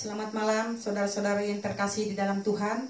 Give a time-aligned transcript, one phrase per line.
[0.00, 2.88] Selamat malam saudara-saudara yang terkasih di dalam Tuhan.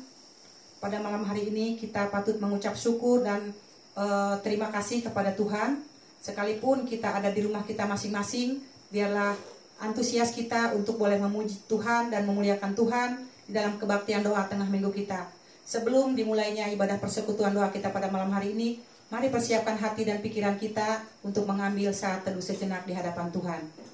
[0.78, 3.50] Pada malam hari ini kita patut mengucap syukur dan
[3.98, 5.82] eh, terima kasih kepada Tuhan.
[6.22, 8.62] Sekalipun kita ada di rumah kita masing-masing,
[8.94, 9.34] biarlah
[9.82, 14.94] antusias kita untuk boleh memuji Tuhan dan memuliakan Tuhan di dalam kebaktian doa tengah minggu
[14.94, 15.26] kita.
[15.66, 18.78] Sebelum dimulainya ibadah persekutuan doa kita pada malam hari ini,
[19.10, 23.89] mari persiapkan hati dan pikiran kita untuk mengambil saat teduh sejenak di hadapan Tuhan.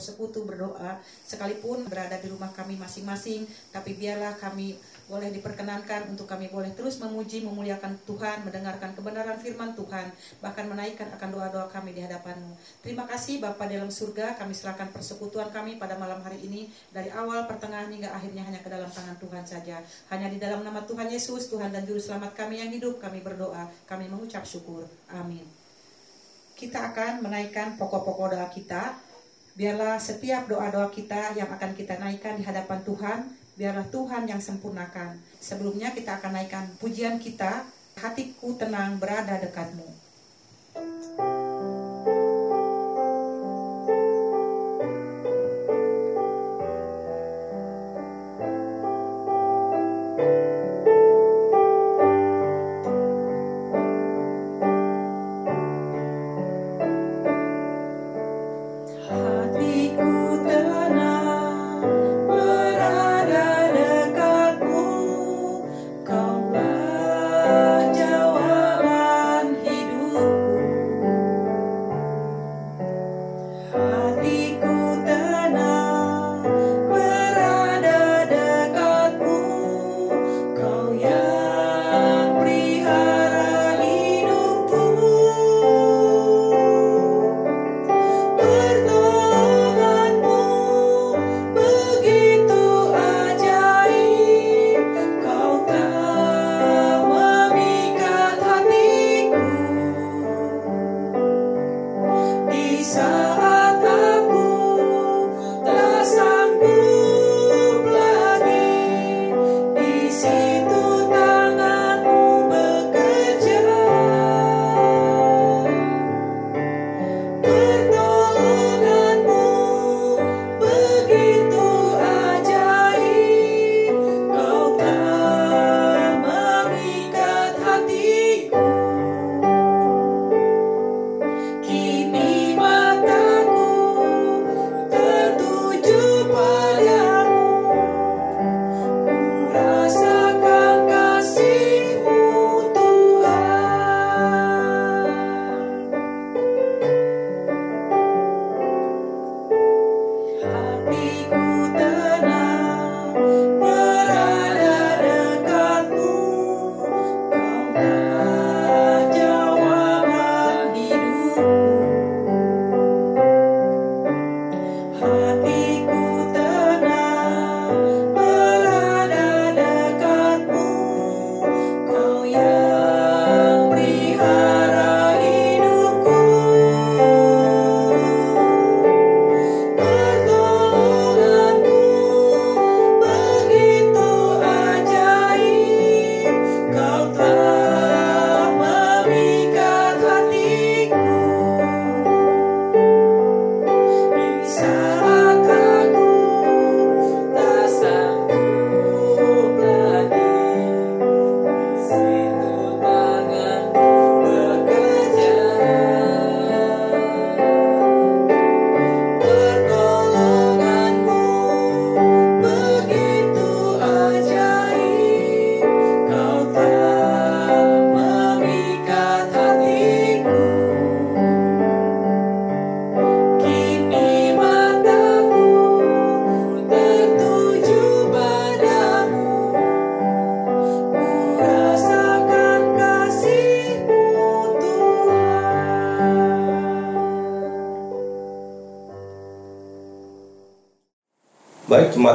[0.00, 0.96] Bersekutu berdoa
[1.28, 4.80] sekalipun berada di rumah kami masing-masing, tapi biarlah kami
[5.12, 10.08] boleh diperkenankan untuk kami boleh terus memuji, memuliakan Tuhan, mendengarkan kebenaran firman Tuhan,
[10.40, 12.56] bahkan menaikkan akan doa-doa kami di hadapanmu.
[12.80, 17.44] Terima kasih Bapa dalam surga, kami serahkan persekutuan kami pada malam hari ini, dari awal,
[17.44, 19.82] pertengahan, hingga akhirnya hanya ke dalam tangan Tuhan saja.
[20.08, 23.68] Hanya di dalam nama Tuhan Yesus, Tuhan dan Juru Selamat kami yang hidup, kami berdoa,
[23.90, 24.86] kami mengucap syukur.
[25.10, 25.42] Amin.
[26.54, 29.09] Kita akan menaikkan pokok-pokok doa kita,
[29.60, 33.28] biarlah setiap doa-doa kita yang akan kita naikkan di hadapan Tuhan,
[33.60, 35.20] biarlah Tuhan yang sempurnakan.
[35.36, 37.68] Sebelumnya kita akan naikkan pujian kita,
[38.00, 39.99] hatiku tenang berada dekatmu.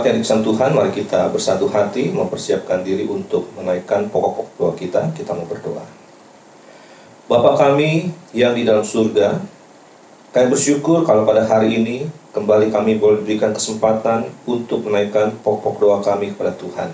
[0.08, 5.02] Yang dikasih Tuhan, mari kita bersatu hati mempersiapkan diri untuk menaikkan pokok-pokok doa kita.
[5.18, 5.82] Kita mau berdoa.
[7.26, 9.42] Bapa kami yang di dalam surga,
[10.30, 12.06] kami bersyukur kalau pada hari ini
[12.38, 16.94] kembali kami boleh diberikan kesempatan untuk menaikkan pokok doa kami kepada Tuhan.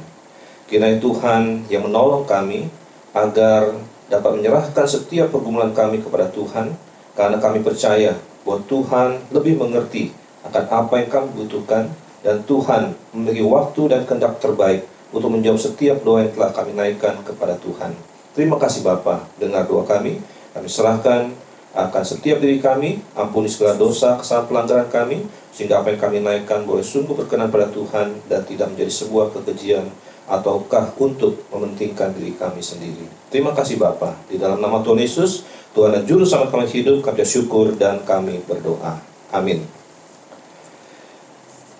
[0.71, 2.71] Kiranya Tuhan yang menolong kami
[3.11, 3.75] agar
[4.07, 6.71] dapat menyerahkan setiap pergumulan kami kepada Tuhan,
[7.11, 8.15] karena kami percaya
[8.47, 10.15] bahwa Tuhan lebih mengerti
[10.47, 11.91] akan apa yang kami butuhkan
[12.21, 17.19] dan Tuhan memiliki waktu dan kehendak terbaik untuk menjawab setiap doa yang telah kami naikkan
[17.25, 17.91] kepada Tuhan.
[18.31, 20.23] Terima kasih Bapa, dengar doa kami.
[20.55, 21.33] Kami serahkan
[21.71, 26.63] akan setiap diri kami, ampuni segala dosa, kesalahan pelanggaran kami, sehingga apa yang kami naikkan
[26.63, 29.87] boleh sungguh berkenan pada Tuhan dan tidak menjadi sebuah kekejian
[30.31, 33.03] ataukah untuk mementingkan diri kami sendiri.
[33.27, 34.15] Terima kasih Bapa.
[34.31, 35.43] Di dalam nama Tuhan Yesus,
[35.75, 38.99] Tuhan dan Juru Selamat kami hidup, kami syukur dan kami berdoa.
[39.31, 39.80] Amin.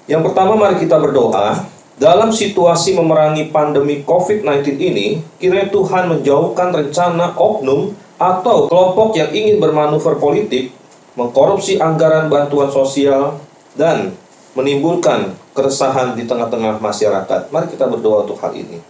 [0.10, 1.62] Yang pertama mari kita berdoa
[2.02, 9.62] dalam situasi memerangi pandemi COVID-19 ini, kiranya Tuhan menjauhkan rencana oknum atau kelompok yang ingin
[9.62, 10.74] bermanuver politik,
[11.14, 13.38] mengkorupsi anggaran bantuan sosial,
[13.78, 14.18] dan
[14.58, 17.54] menimbulkan keresahan di tengah-tengah masyarakat.
[17.54, 18.82] Mari kita berdoa untuk hal ini.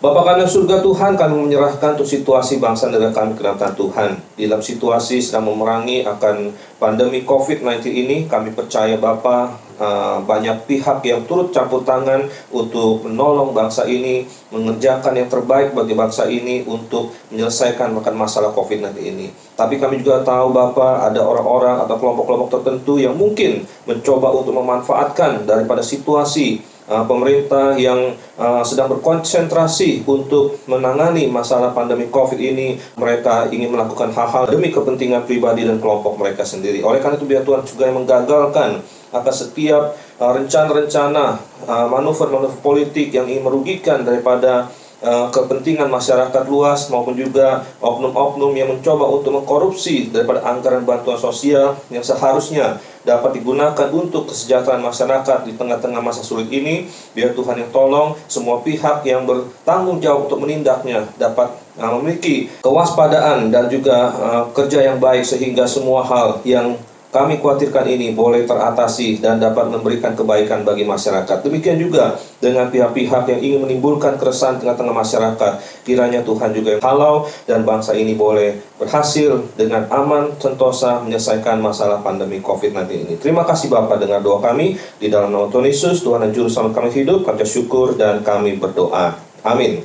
[0.00, 4.16] Bapak kami surga Tuhan, kami menyerahkan untuk situasi bangsa negara kami ke dalam Tuhan.
[4.32, 11.00] Di dalam situasi sedang memerangi akan pandemi COVID-19 ini, kami percaya Bapak uh, banyak pihak
[11.02, 17.16] yang turut campur tangan untuk menolong bangsa ini, mengerjakan yang terbaik bagi bangsa ini untuk
[17.32, 19.26] menyelesaikan makan masalah COVID-19 ini.
[19.56, 25.48] Tapi kami juga tahu Bapak ada orang-orang atau kelompok-kelompok tertentu yang mungkin mencoba untuk memanfaatkan
[25.48, 26.60] daripada situasi
[26.90, 34.10] uh, pemerintah yang uh, sedang berkonsentrasi untuk menangani masalah pandemi COVID ini, mereka ingin melakukan
[34.10, 36.82] hal-hal demi kepentingan pribadi dan kelompok mereka sendiri.
[36.82, 43.10] Oleh karena itu biar Tuhan juga yang menggagalkan akan setiap uh, rencana-rencana uh, manuver-manuver politik
[43.14, 50.12] yang ingin merugikan daripada Uh, kepentingan masyarakat luas maupun juga oknum-oknum yang mencoba untuk mengkorupsi
[50.12, 56.52] daripada anggaran bantuan sosial yang seharusnya dapat digunakan untuk kesejahteraan masyarakat di tengah-tengah masa sulit
[56.52, 56.84] ini.
[57.16, 61.48] Biar Tuhan yang tolong semua pihak yang bertanggung jawab untuk menindaknya dapat
[61.80, 64.12] memiliki kewaspadaan dan juga
[64.52, 66.76] kerja yang baik sehingga semua hal yang
[67.10, 71.42] kami khawatirkan ini boleh teratasi dan dapat memberikan kebaikan bagi masyarakat.
[71.42, 75.52] Demikian juga dengan pihak-pihak yang ingin menimbulkan keresahan tengah-tengah masyarakat.
[75.82, 81.98] Kiranya Tuhan juga yang halau dan bangsa ini boleh berhasil dengan aman, sentosa menyelesaikan masalah
[81.98, 83.14] pandemi COVID-19 ini.
[83.18, 84.78] Terima kasih Bapak dengan doa kami.
[85.02, 88.54] Di dalam nama Tuhan Yesus, Tuhan dan Juru Selamat kami hidup, kami syukur dan kami
[88.54, 89.18] berdoa.
[89.42, 89.82] Amin.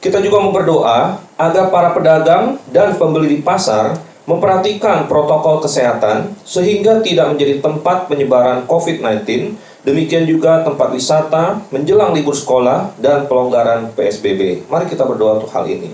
[0.00, 7.02] Kita juga mau berdoa agar para pedagang dan pembeli di pasar memperhatikan protokol kesehatan sehingga
[7.02, 14.70] tidak menjadi tempat penyebaran COVID-19, demikian juga tempat wisata menjelang libur sekolah dan pelonggaran PSBB.
[14.70, 15.90] Mari kita berdoa untuk hal ini.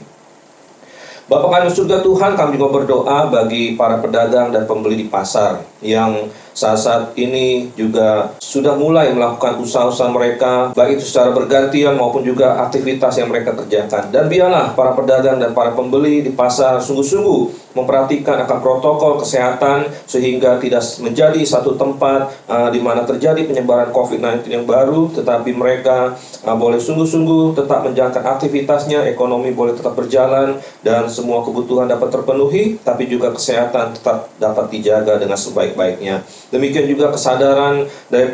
[1.26, 6.31] Bapak kami surga Tuhan, kami juga berdoa bagi para pedagang dan pembeli di pasar yang
[6.55, 13.19] saat-saat ini juga sudah mulai melakukan usaha-usaha mereka, baik itu secara bergantian maupun juga aktivitas
[13.19, 14.15] yang mereka kerjakan.
[14.15, 20.57] Dan biarlah para pedagang dan para pembeli di pasar sungguh-sungguh memperhatikan akan protokol kesehatan sehingga
[20.57, 26.57] tidak menjadi satu tempat uh, di mana terjadi penyebaran COVID-19 yang baru, tetapi mereka uh,
[26.57, 33.11] boleh sungguh-sungguh tetap menjalankan aktivitasnya, ekonomi boleh tetap berjalan dan semua kebutuhan dapat terpenuhi, tapi
[33.11, 36.25] juga kesehatan tetap dapat dijaga dengan sebaik-baiknya.
[36.49, 37.85] Demikian juga kesadaran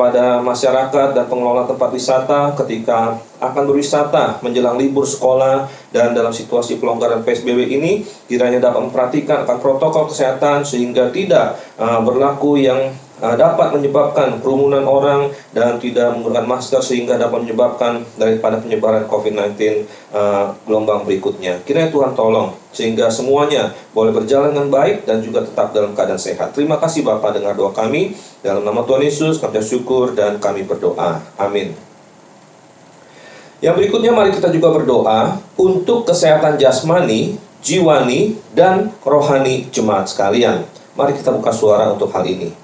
[0.03, 5.71] daripada masyarakat dan pengelola tempat wisata ketika akan berwisata menjelang libur sekolah.
[5.95, 12.03] Dan dalam situasi pelonggaran PSBB ini kiranya dapat memperhatikan akan protokol kesehatan sehingga tidak uh,
[12.03, 12.91] berlaku yang
[13.23, 20.51] dapat menyebabkan kerumunan orang dan tidak menggunakan masker sehingga dapat menyebabkan daripada penyebaran COVID-19 uh,
[20.67, 21.63] gelombang berikutnya.
[21.63, 26.51] Kiranya Tuhan tolong sehingga semuanya boleh berjalan dengan baik dan juga tetap dalam keadaan sehat.
[26.51, 28.19] Terima kasih Bapak dengar doa kami.
[28.43, 31.23] Dalam nama Tuhan Yesus kami syukur dan kami berdoa.
[31.39, 31.79] Amin.
[33.63, 40.67] Yang berikutnya mari kita juga berdoa untuk kesehatan jasmani, jiwani, dan rohani jemaat sekalian.
[40.99, 42.62] Mari kita buka suara untuk hal ini.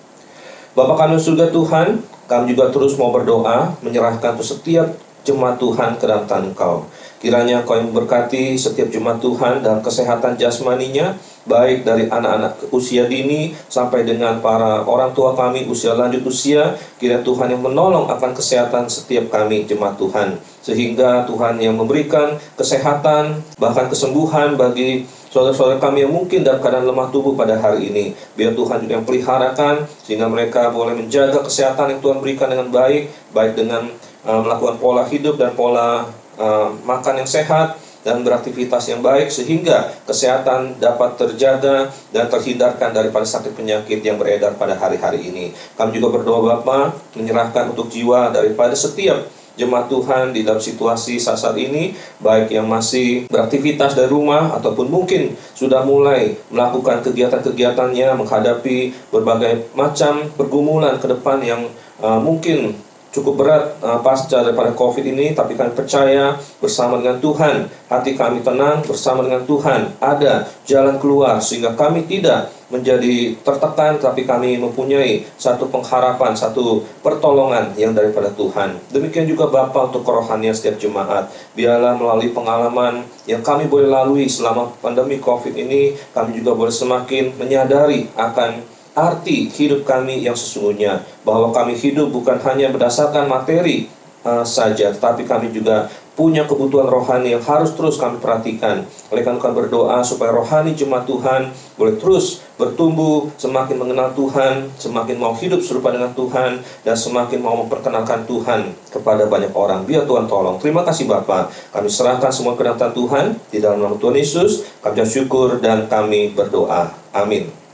[0.79, 4.95] Bapak kami surga Tuhan, kami juga terus mau berdoa menyerahkan setiap
[5.27, 6.87] jemaat Tuhan ke dalam tangan Engkau.
[7.19, 11.19] Kiranya Kau yang berkati setiap jemaat Tuhan dan kesehatan jasmaninya,
[11.51, 16.79] baik dari anak-anak usia dini sampai dengan para orang tua kami usia lanjut usia.
[17.03, 20.39] Kiranya Tuhan yang menolong akan kesehatan setiap kami jemaat Tuhan.
[20.63, 27.09] Sehingga Tuhan yang memberikan kesehatan, bahkan kesembuhan bagi saudara-saudara kami yang mungkin dalam keadaan lemah
[27.13, 28.05] tubuh pada hari ini.
[28.35, 33.33] Biar Tuhan juga yang peliharakan, sehingga mereka boleh menjaga kesehatan yang Tuhan berikan dengan baik,
[33.33, 33.93] baik dengan
[34.25, 36.09] uh, melakukan pola hidup dan pola
[36.41, 43.27] uh, makan yang sehat dan beraktivitas yang baik sehingga kesehatan dapat terjaga dan terhindarkan daripada
[43.27, 45.51] sakit penyakit yang beredar pada hari-hari ini.
[45.75, 49.27] Kami juga berdoa Bapa menyerahkan untuk jiwa daripada setiap
[49.59, 55.35] jemaat Tuhan di dalam situasi saat-saat ini baik yang masih beraktivitas dari rumah ataupun mungkin
[55.59, 61.67] sudah mulai melakukan kegiatan-kegiatannya menghadapi berbagai macam pergumulan ke depan yang
[61.99, 62.79] uh, mungkin
[63.19, 68.47] cukup berat uh, pasca daripada COVID ini, tapi kami percaya bersama dengan Tuhan, hati kami
[68.47, 75.25] tenang bersama dengan Tuhan, ada jalan keluar sehingga kami tidak menjadi tertekan, tapi kami mempunyai
[75.41, 78.77] satu pengharapan, satu pertolongan yang daripada Tuhan.
[78.93, 81.33] Demikian juga Bapak untuk kerohanian setiap jemaat.
[81.57, 87.41] Biarlah melalui pengalaman yang kami boleh lalui selama pandemi COVID ini, kami juga boleh semakin
[87.41, 93.87] menyadari akan arti hidup kami yang sesungguhnya bahwa kami hidup bukan hanya berdasarkan materi
[94.27, 95.87] uh, saja, tetapi kami juga
[96.19, 98.83] punya kebutuhan rohani yang harus terus kami perhatikan.
[99.15, 105.15] Oleh karena kami berdoa supaya rohani jemaat Tuhan boleh terus bertumbuh, semakin mengenal Tuhan, semakin
[105.15, 109.87] mau hidup serupa dengan Tuhan, dan semakin mau memperkenalkan Tuhan kepada banyak orang.
[109.87, 110.59] Biar Tuhan tolong.
[110.59, 111.55] Terima kasih Bapak.
[111.71, 113.25] Kami serahkan semua kedatangan Tuhan
[113.55, 114.67] di dalam nama Tuhan Yesus.
[114.83, 116.91] Kami syukur dan kami berdoa.
[117.15, 117.68] Amin.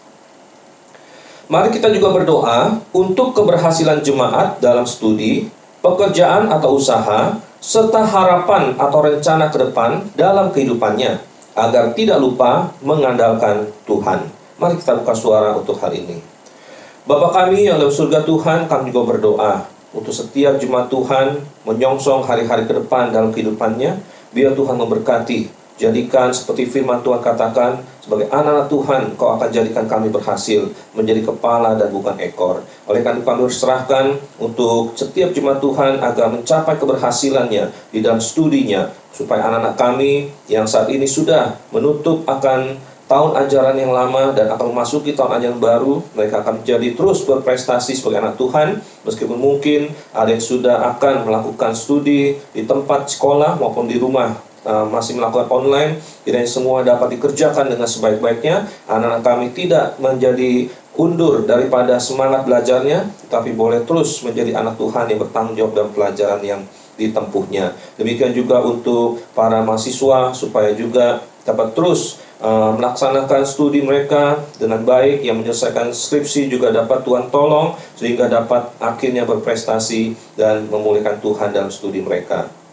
[1.44, 5.44] Mari kita juga berdoa untuk keberhasilan jemaat dalam studi,
[5.84, 11.20] pekerjaan atau usaha, serta harapan atau rencana ke depan dalam kehidupannya
[11.52, 14.24] agar tidak lupa mengandalkan Tuhan.
[14.56, 16.16] Mari kita buka suara untuk hal ini.
[17.04, 22.64] Bapak kami yang dalam surga Tuhan, kami juga berdoa untuk setiap jemaat Tuhan menyongsong hari-hari
[22.64, 24.00] ke depan dalam kehidupannya.
[24.32, 30.06] Biar Tuhan memberkati Jadikan seperti firman Tuhan katakan, sebagai anak-anak Tuhan, kau akan jadikan kami
[30.06, 32.62] berhasil menjadi kepala dan bukan ekor.
[32.86, 38.86] Oleh karena itu kami berserahkan untuk setiap jemaat Tuhan agar mencapai keberhasilannya di dalam studinya,
[39.10, 42.78] supaya anak-anak kami yang saat ini sudah menutup akan
[43.10, 47.98] tahun ajaran yang lama dan akan memasuki tahun ajaran baru, mereka akan menjadi terus berprestasi
[47.98, 53.90] sebagai anak Tuhan, meskipun mungkin ada yang sudah akan melakukan studi di tempat sekolah maupun
[53.90, 58.66] di rumah uh, masih melakukan online, kiranya semua dapat dikerjakan dengan sebaik-baiknya.
[58.88, 65.20] Anak-anak kami tidak menjadi undur daripada semangat belajarnya, tapi boleh terus menjadi anak Tuhan yang
[65.22, 66.60] bertanggung jawab dalam pelajaran yang
[66.94, 67.74] ditempuhnya.
[67.98, 75.26] Demikian juga untuk para mahasiswa supaya juga dapat terus uh, melaksanakan studi mereka dengan baik
[75.26, 81.68] yang menyelesaikan skripsi juga dapat Tuhan tolong sehingga dapat akhirnya berprestasi dan memulihkan Tuhan dalam
[81.68, 82.63] studi mereka.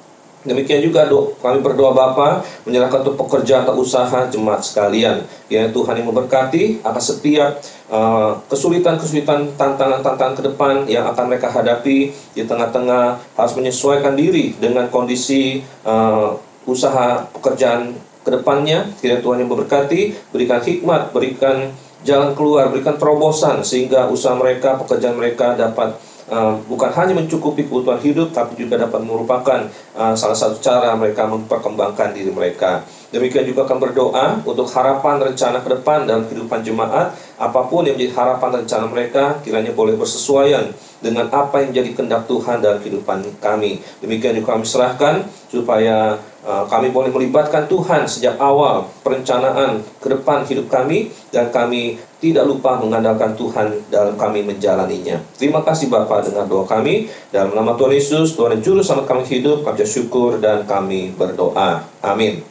[0.41, 5.21] Demikian juga do, kami berdoa Bapa menyerahkan untuk pekerjaan atau usaha jemaat sekalian.
[5.53, 7.61] Ya Tuhan yang memberkati akan setiap
[7.93, 14.89] uh, kesulitan-kesulitan, tantangan-tantangan ke depan yang akan mereka hadapi di tengah-tengah harus menyesuaikan diri dengan
[14.89, 16.33] kondisi uh,
[16.65, 17.93] usaha pekerjaan
[18.25, 18.89] ke depannya.
[18.97, 21.69] Kiranya Tuhan yang memberkati, berikan hikmat, berikan
[22.01, 26.01] jalan keluar, berikan terobosan sehingga usaha mereka, pekerjaan mereka dapat
[26.31, 31.27] uh, bukan hanya mencukupi kebutuhan hidup, tapi juga dapat merupakan uh, salah satu cara mereka
[31.27, 32.87] memperkembangkan diri mereka.
[33.11, 37.99] Demikian juga akan berdoa untuk harapan rencana ke depan dalam kehidupan jemaat, apa pun yang
[37.99, 40.71] menjadi harapan rencana mereka, kiranya boleh bersesuaian
[41.03, 43.83] dengan apa yang menjadi kehendak Tuhan dalam kehidupan kami.
[43.99, 46.15] Demikian juga kami serahkan supaya
[46.47, 52.45] uh, kami boleh melibatkan Tuhan sejak awal perencanaan ke depan hidup kami dan kami tidak
[52.45, 55.17] lupa mengandalkan Tuhan dalam kami menjalaninya.
[55.35, 57.09] Terima kasih Bapak dengan doa kami.
[57.33, 61.81] Dalam nama Tuhan Yesus, Tuhan juru selamat kami hidup, kami syukur dan kami berdoa.
[62.05, 62.45] Amin.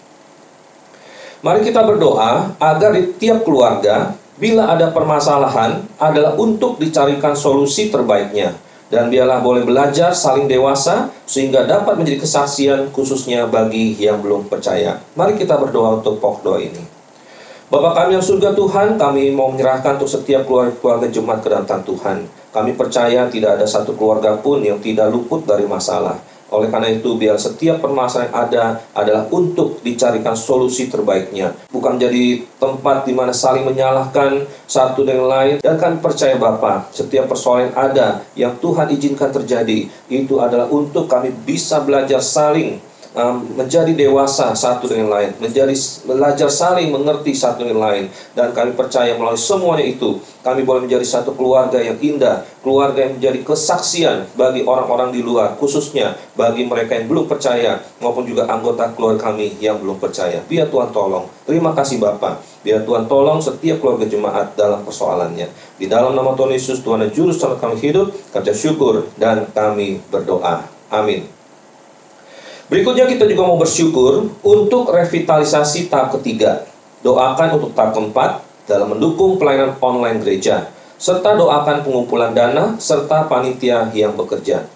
[1.41, 8.53] Mari kita berdoa agar di tiap keluarga, bila ada permasalahan, adalah untuk dicarikan solusi terbaiknya.
[8.91, 14.99] Dan biarlah boleh belajar saling dewasa sehingga dapat menjadi kesaksian khususnya bagi yang belum percaya.
[15.15, 17.00] Mari kita berdoa untuk pokok doa ini.
[17.71, 22.19] Bapak kami yang surga Tuhan, kami mau menyerahkan untuk setiap keluarga-keluarga jemaat kedatangan Tuhan.
[22.51, 26.19] Kami percaya tidak ada satu keluarga pun yang tidak luput dari masalah.
[26.51, 31.55] Oleh karena itu, biar setiap permasalahan yang ada adalah untuk dicarikan solusi terbaiknya.
[31.71, 35.63] Bukan menjadi tempat di mana saling menyalahkan satu dengan lain.
[35.63, 41.07] Dan kami percaya Bapak, setiap persoalan yang ada yang Tuhan izinkan terjadi, itu adalah untuk
[41.07, 45.75] kami bisa belajar saling um, menjadi dewasa satu dengan lain, menjadi
[46.07, 51.05] belajar saling mengerti satu dengan lain, dan kami percaya melalui semuanya itu kami boleh menjadi
[51.05, 56.96] satu keluarga yang indah, keluarga yang menjadi kesaksian bagi orang-orang di luar, khususnya bagi mereka
[56.96, 60.40] yang belum percaya maupun juga anggota keluarga kami yang belum percaya.
[60.49, 61.29] Biar Tuhan tolong.
[61.44, 62.40] Terima kasih Bapak.
[62.61, 65.49] Biar Tuhan tolong setiap keluarga jemaat dalam persoalannya.
[65.81, 70.01] Di dalam nama Tuhan Yesus, Tuhan dan Juru Selamat kami hidup, kerja syukur, dan kami
[70.12, 70.68] berdoa.
[70.92, 71.39] Amin.
[72.71, 76.71] Berikutnya kita juga mau bersyukur untuk revitalisasi tahap ketiga.
[77.03, 83.91] Doakan untuk tahap keempat dalam mendukung pelayanan online gereja, serta doakan pengumpulan dana serta panitia
[83.91, 84.71] yang bekerja.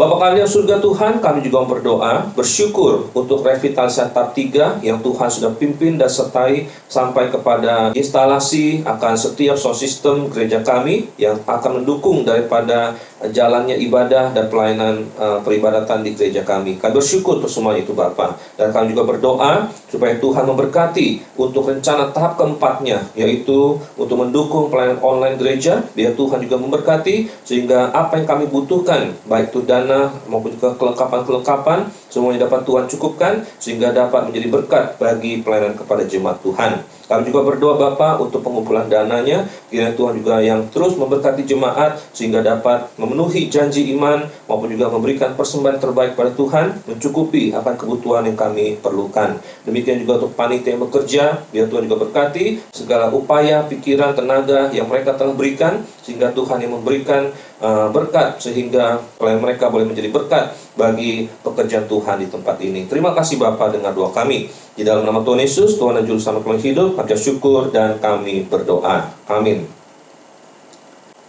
[0.00, 5.52] Bapak kalian surga Tuhan, kami juga berdoa, bersyukur untuk revitalisasi tahap 3 yang Tuhan sudah
[5.56, 12.24] pimpin dan sertai sampai kepada instalasi akan setiap sound system gereja kami yang akan mendukung
[12.24, 12.96] daripada
[13.28, 16.80] jalannya ibadah dan pelayanan uh, peribadatan di gereja kami.
[16.80, 18.40] Kami bersyukur untuk semua itu Bapak.
[18.56, 25.00] Dan kami juga berdoa supaya Tuhan memberkati untuk rencana tahap keempatnya, yaitu untuk mendukung pelayanan
[25.04, 25.84] online gereja.
[25.92, 31.92] Biar Tuhan juga memberkati sehingga apa yang kami butuhkan, baik itu dana maupun juga kelengkapan-kelengkapan,
[32.08, 36.99] semuanya dapat Tuhan cukupkan sehingga dapat menjadi berkat bagi pelayanan kepada jemaat Tuhan.
[37.10, 42.38] Kami juga berdoa Bapak untuk pengumpulan dananya, kiranya Tuhan juga yang terus memberkati jemaat sehingga
[42.38, 48.38] dapat memenuhi janji iman maupun juga memberikan persembahan terbaik pada Tuhan, mencukupi akan kebutuhan yang
[48.38, 49.42] kami perlukan.
[49.66, 54.86] Demikian juga untuk panitia yang bekerja, biar Tuhan juga berkati segala upaya, pikiran, tenaga yang
[54.86, 61.26] mereka telah berikan sehingga Tuhan yang memberikan uh, berkat sehingga mereka boleh menjadi berkat bagi
[61.42, 62.86] pekerjaan Tuhan di tempat ini.
[62.86, 64.46] Terima kasih Bapak dengan doa kami.
[64.80, 69.12] Di dalam nama Tuhan Yesus, Tuhan dan Juru Selamat kami hidup, syukur dan kami berdoa.
[69.28, 69.68] Amin.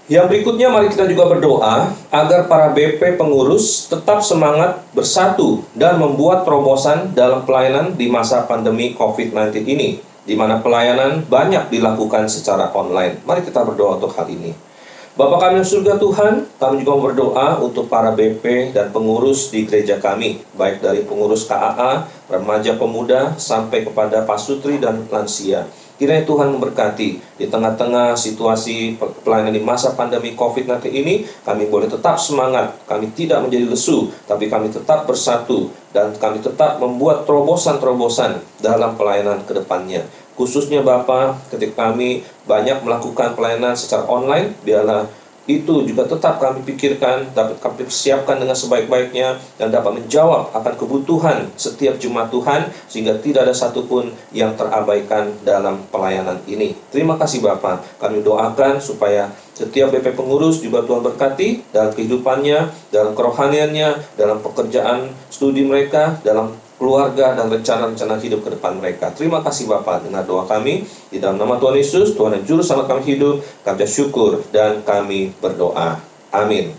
[0.08, 6.48] Yang berikutnya mari kita juga berdoa agar para BP pengurus tetap semangat bersatu dan membuat
[6.48, 13.20] terobosan dalam pelayanan di masa pandemi COVID-19 ini, di mana pelayanan banyak dilakukan secara online.
[13.28, 14.71] Mari kita berdoa untuk hal ini.
[15.12, 20.00] Bapak kami yang surga Tuhan, kami juga berdoa untuk para BP dan pengurus di gereja
[20.00, 25.68] kami, baik dari pengurus KAA, remaja pemuda, sampai kepada pasutri dan lansia.
[26.00, 27.20] Kiranya Tuhan memberkati.
[27.36, 28.96] Di tengah-tengah situasi
[29.28, 34.48] pelayanan di masa pandemi COVID-19 ini, kami boleh tetap semangat, kami tidak menjadi lesu, tapi
[34.48, 35.76] kami tetap bersatu.
[35.92, 43.36] Dan kami tetap membuat terobosan-terobosan dalam pelayanan ke depannya khususnya Bapak ketika kami banyak melakukan
[43.36, 45.08] pelayanan secara online biarlah
[45.50, 51.50] itu juga tetap kami pikirkan, dapat kami persiapkan dengan sebaik-baiknya dan dapat menjawab akan kebutuhan
[51.58, 56.78] setiap jemaat Tuhan sehingga tidak ada satupun yang terabaikan dalam pelayanan ini.
[56.94, 57.82] Terima kasih Bapak.
[57.98, 65.10] Kami doakan supaya setiap BP pengurus juga Tuhan berkati dalam kehidupannya, dalam kerohaniannya, dalam pekerjaan
[65.34, 69.14] studi mereka, dalam keluarga, dan rencana-rencana hidup ke depan mereka.
[69.14, 70.90] Terima kasih Bapak dengan doa kami.
[71.14, 75.38] Di dalam nama Tuhan Yesus, Tuhan yang Juru Selamat kami hidup, kami syukur dan kami
[75.38, 76.02] berdoa.
[76.34, 76.74] Amin.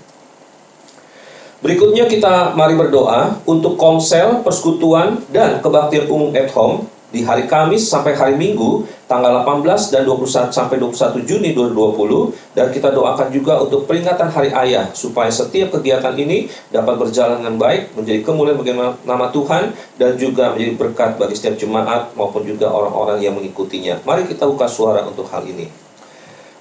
[1.62, 7.92] Berikutnya kita mari berdoa untuk komsel, persekutuan, dan kebaktian umum at home di hari Kamis
[7.92, 13.60] sampai hari Minggu tanggal 18 dan 21 sampai 21 Juni 2020 dan kita doakan juga
[13.60, 18.72] untuk peringatan Hari Ayah supaya setiap kegiatan ini dapat berjalan dengan baik menjadi kemuliaan bagi
[19.04, 24.00] nama Tuhan dan juga menjadi berkat bagi setiap jemaat maupun juga orang-orang yang mengikutinya.
[24.08, 25.68] Mari kita buka suara untuk hal ini.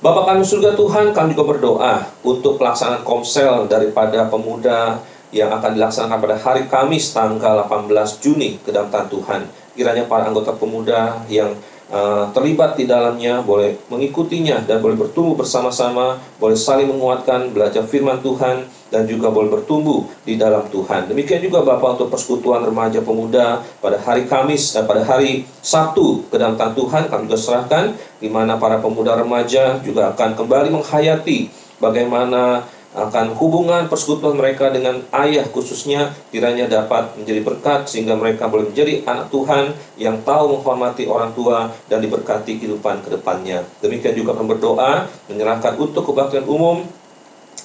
[0.01, 4.97] Bapak kami surga Tuhan, kami juga berdoa untuk pelaksanaan komsel daripada pemuda
[5.31, 7.87] yang akan dilaksanakan pada hari Kamis tanggal 18
[8.19, 11.55] Juni ke dalam Tuhan kiranya para anggota pemuda yang
[11.91, 18.23] uh, terlibat di dalamnya boleh mengikutinya dan boleh bertumbuh bersama-sama, boleh saling menguatkan, belajar firman
[18.23, 21.07] Tuhan dan juga boleh bertumbuh di dalam Tuhan.
[21.07, 26.35] Demikian juga Bapak untuk persekutuan remaja pemuda pada hari Kamis eh, pada hari Sabtu ke
[26.35, 31.47] dalam Tuhan kami juga serahkan di mana para pemuda remaja juga akan kembali menghayati
[31.79, 38.67] bagaimana akan hubungan persekutuan mereka dengan ayah khususnya kiranya dapat menjadi berkat sehingga mereka boleh
[38.67, 43.63] menjadi anak Tuhan yang tahu menghormati orang tua dan diberkati kehidupan ke depannya.
[43.79, 46.83] Demikian juga akan berdoa menyerahkan untuk kebaktian umum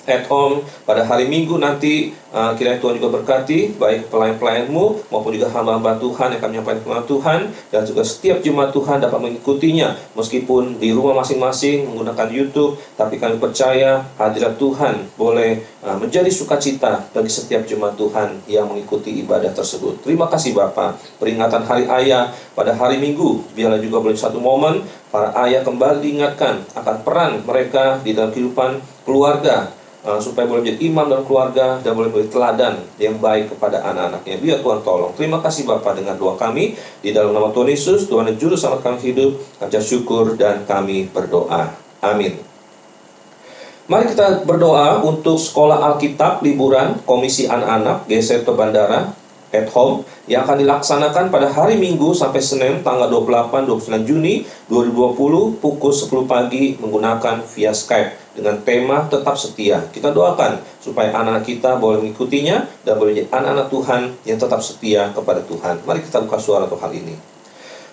[0.07, 5.51] at home pada hari Minggu nanti uh, kiranya Tuhan juga berkati baik pelayan-pelayanmu maupun juga
[5.51, 7.41] hamba-hamba Tuhan yang akan menyampaikan firman Tuhan
[7.75, 13.37] dan juga setiap jemaat Tuhan dapat mengikutinya meskipun di rumah masing-masing menggunakan YouTube tapi kami
[13.43, 20.01] percaya hadirat Tuhan boleh uh, menjadi sukacita bagi setiap jemaat Tuhan yang mengikuti ibadah tersebut.
[20.07, 21.19] Terima kasih Bapak.
[21.19, 26.61] Peringatan Hari Ayah pada hari Minggu biarlah juga boleh satu momen para ayah kembali diingatkan
[26.77, 29.73] akan peran mereka di dalam kehidupan keluarga
[30.07, 34.39] uh, supaya boleh menjadi imam dalam keluarga dan boleh menjadi teladan yang baik kepada anak-anaknya.
[34.39, 35.13] Biar Tuhan tolong.
[35.19, 38.81] Terima kasih Bapak dengan doa kami di dalam nama Tuhan Yesus, Tuhan yang juru selamat
[38.87, 41.75] kami hidup, kami syukur dan kami berdoa.
[42.01, 42.39] Amin.
[43.87, 49.15] Mari kita berdoa untuk sekolah Alkitab liburan Komisi Anak-anak Geseto Bandara
[49.55, 55.93] at home yang akan dilaksanakan pada hari Minggu sampai Senin tanggal 28-29 Juni 2020 pukul
[55.95, 59.81] 10 pagi menggunakan via Skype dengan tema tetap setia.
[59.89, 65.09] Kita doakan supaya anak-anak kita boleh mengikutinya dan boleh menjadi anak-anak Tuhan yang tetap setia
[65.17, 65.81] kepada Tuhan.
[65.89, 67.17] Mari kita buka suara untuk hal ini.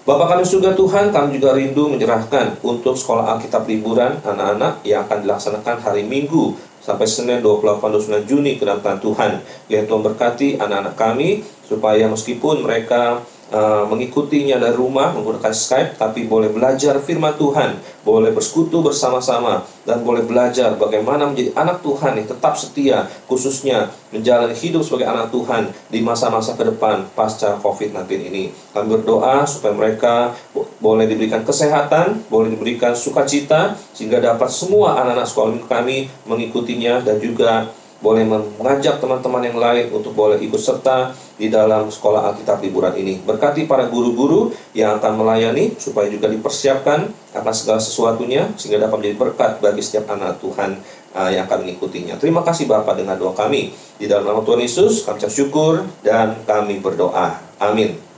[0.03, 5.23] Bapak kami surga Tuhan, kami juga rindu menyerahkan untuk sekolah Alkitab liburan anak-anak yang akan
[5.23, 9.39] dilaksanakan hari Minggu sampai Senin 28-29 Juni ke Tuhan.
[9.71, 16.29] Yang Tuhan berkati anak-anak kami supaya meskipun mereka uh, mengikutinya dari rumah menggunakan Skype, tapi
[16.29, 17.75] boleh belajar firman Tuhan,
[18.05, 24.55] boleh bersekutu bersama-sama, dan boleh belajar bagaimana menjadi anak Tuhan yang tetap setia, khususnya menjalani
[24.55, 28.53] hidup sebagai anak Tuhan di masa-masa ke depan pasca COVID-19 ini.
[28.71, 30.31] Kami berdoa supaya mereka
[30.79, 37.71] boleh diberikan kesehatan, boleh diberikan sukacita, sehingga dapat semua anak-anak sekolah kami mengikutinya dan juga
[38.03, 43.23] boleh mengajak teman-teman yang lain untuk boleh ikut serta di dalam sekolah Alkitab liburan ini.
[43.23, 49.17] Berkati para guru-guru yang akan melayani supaya juga dipersiapkan akan segala sesuatunya sehingga dapat menjadi
[49.17, 50.83] berkat bagi setiap anak Tuhan
[51.15, 52.19] uh, yang akan mengikutinya.
[52.19, 53.71] Terima kasih Bapak dengan doa kami.
[53.97, 57.39] Di dalam nama Tuhan Yesus kami syukur dan kami berdoa.
[57.57, 58.12] Amin.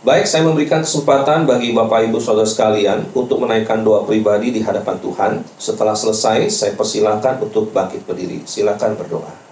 [0.00, 4.96] Baik, saya memberikan kesempatan bagi Bapak Ibu Saudara sekalian untuk menaikkan doa pribadi di hadapan
[4.96, 5.44] Tuhan.
[5.60, 8.40] Setelah selesai, saya persilakan untuk bangkit berdiri.
[8.48, 9.49] Silakan berdoa.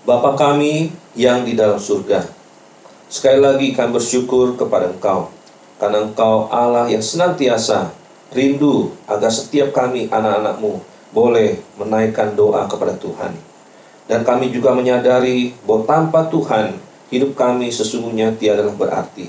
[0.00, 2.24] Bapa kami yang di dalam surga,
[3.12, 5.28] sekali lagi kami bersyukur kepada Engkau,
[5.76, 7.92] karena Engkau Allah yang senantiasa
[8.32, 10.80] rindu agar setiap kami anak-anakmu
[11.12, 13.36] boleh menaikkan doa kepada Tuhan.
[14.08, 16.80] Dan kami juga menyadari bahwa tanpa Tuhan,
[17.12, 19.28] hidup kami sesungguhnya tiadalah berarti.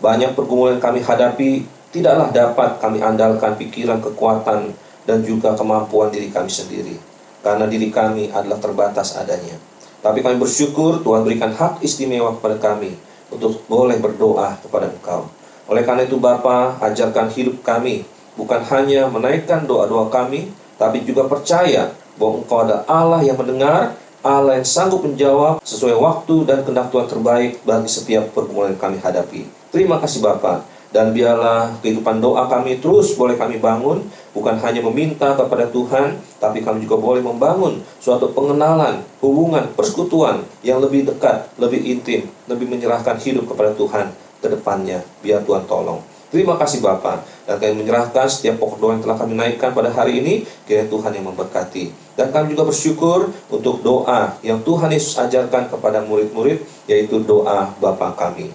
[0.00, 4.72] Banyak pergumulan kami hadapi, tidaklah dapat kami andalkan pikiran, kekuatan,
[5.04, 6.96] dan juga kemampuan diri kami sendiri.
[7.44, 9.67] Karena diri kami adalah terbatas adanya.
[9.98, 12.94] Tapi kami bersyukur Tuhan berikan hak istimewa kepada kami
[13.34, 15.26] untuk boleh berdoa kepada Engkau.
[15.68, 18.06] Oleh karena itu Bapa, ajarkan hidup kami
[18.38, 24.58] bukan hanya menaikkan doa-doa kami, tapi juga percaya bahwa Engkau ada Allah yang mendengar, Allah
[24.58, 29.42] yang sanggup menjawab sesuai waktu dan kehendak Tuhan terbaik bagi setiap pergumulan yang kami hadapi.
[29.74, 30.78] Terima kasih Bapak.
[30.88, 34.08] Dan biarlah kehidupan doa kami terus boleh kami bangun
[34.38, 40.86] Bukan hanya meminta kepada Tuhan Tapi kami juga boleh membangun Suatu pengenalan, hubungan, persekutuan Yang
[40.86, 45.02] lebih dekat, lebih intim Lebih menyerahkan hidup kepada Tuhan ke depannya.
[45.18, 45.98] Biar Tuhan tolong.
[46.30, 50.22] Terima kasih Bapak Dan kami menyerahkan setiap pokok doa yang telah kami naikkan pada hari
[50.22, 52.14] ini Kiranya Tuhan yang memberkati.
[52.14, 58.14] Dan kami juga bersyukur untuk doa Yang Tuhan Yesus ajarkan kepada murid-murid Yaitu doa Bapa
[58.14, 58.54] kami.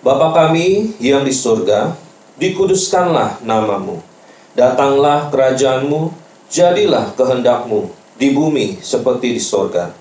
[0.00, 1.92] Bapa kami yang di surga,
[2.38, 3.98] dikuduskanlah namamu.
[4.56, 6.10] Datanglah kerajaanmu,
[6.48, 9.92] jadilah kehendakmu di bumi seperti di surga.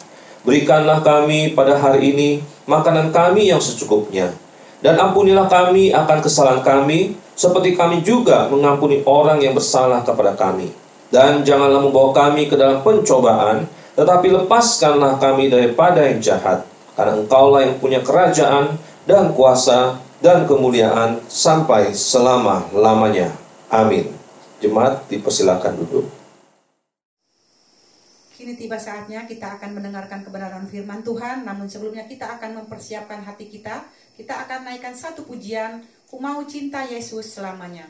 [0.47, 2.29] Berikanlah kami pada hari ini
[2.63, 4.31] makanan kami yang secukupnya.
[4.79, 10.71] Dan ampunilah kami akan kesalahan kami, seperti kami juga mengampuni orang yang bersalah kepada kami.
[11.11, 13.67] Dan janganlah membawa kami ke dalam pencobaan,
[13.99, 16.63] tetapi lepaskanlah kami daripada yang jahat.
[16.95, 23.29] Karena engkaulah yang punya kerajaan, dan kuasa dan kemuliaan sampai selama-lamanya.
[23.69, 24.14] Amin.
[24.63, 26.07] Jemaat dipersilakan duduk.
[28.35, 33.47] Kini tiba saatnya kita akan mendengarkan kebenaran firman Tuhan, namun sebelumnya kita akan mempersiapkan hati
[33.47, 33.87] kita.
[34.15, 37.89] Kita akan naikkan satu pujian, Ku mau cinta Yesus selamanya.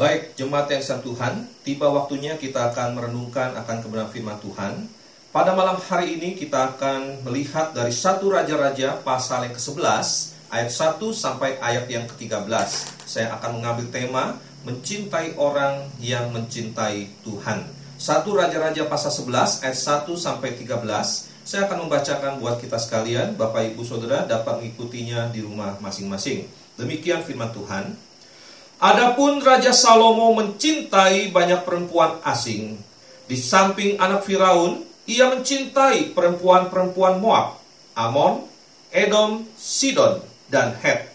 [0.00, 4.88] Baik, jemaat yang satu Tuhan, tiba waktunya kita akan merenungkan akan kebenaran firman Tuhan.
[5.28, 10.08] Pada malam hari ini kita akan melihat dari satu Raja-Raja pasal yang ke-11,
[10.48, 12.48] ayat 1 sampai ayat yang ke-13.
[13.04, 17.68] Saya akan mengambil tema mencintai orang yang mencintai Tuhan.
[18.00, 21.28] Satu Raja-Raja pasal 11 ayat 1 sampai 13.
[21.44, 26.48] Saya akan membacakan buat kita sekalian, Bapak Ibu Saudara dapat mengikutinya di rumah masing-masing.
[26.80, 28.08] Demikian firman Tuhan.
[28.80, 32.80] Adapun Raja Salomo mencintai banyak perempuan asing.
[33.28, 37.60] Di samping anak Firaun, ia mencintai perempuan-perempuan Moab,
[37.92, 38.48] Amon,
[38.88, 41.12] Edom, Sidon, dan Het.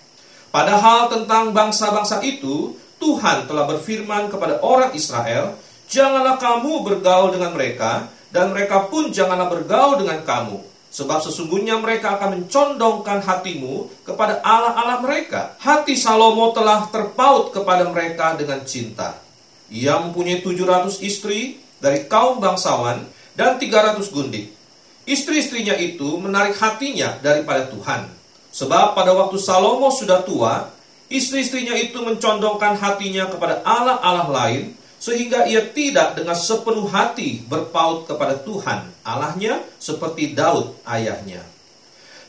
[0.54, 5.58] Padahal tentang bangsa-bangsa itu, Tuhan telah berfirman kepada orang Israel,
[5.90, 12.16] Janganlah kamu bergaul dengan mereka, dan mereka pun janganlah bergaul dengan kamu Sebab sesungguhnya mereka
[12.16, 15.60] akan mencondongkan hatimu kepada Allah-Allah mereka.
[15.60, 19.20] Hati Salomo telah terpaut kepada mereka dengan cinta.
[19.68, 23.04] Ia mempunyai 700 istri dari kaum bangsawan
[23.36, 24.56] dan 300 gundik.
[25.04, 28.08] Istri-istrinya itu menarik hatinya daripada Tuhan.
[28.56, 30.72] Sebab pada waktu Salomo sudah tua,
[31.12, 38.40] istri-istrinya itu mencondongkan hatinya kepada Allah-Allah lain, sehingga ia tidak dengan sepenuh hati berpaut kepada
[38.42, 41.46] Tuhan Allahnya seperti Daud ayahnya.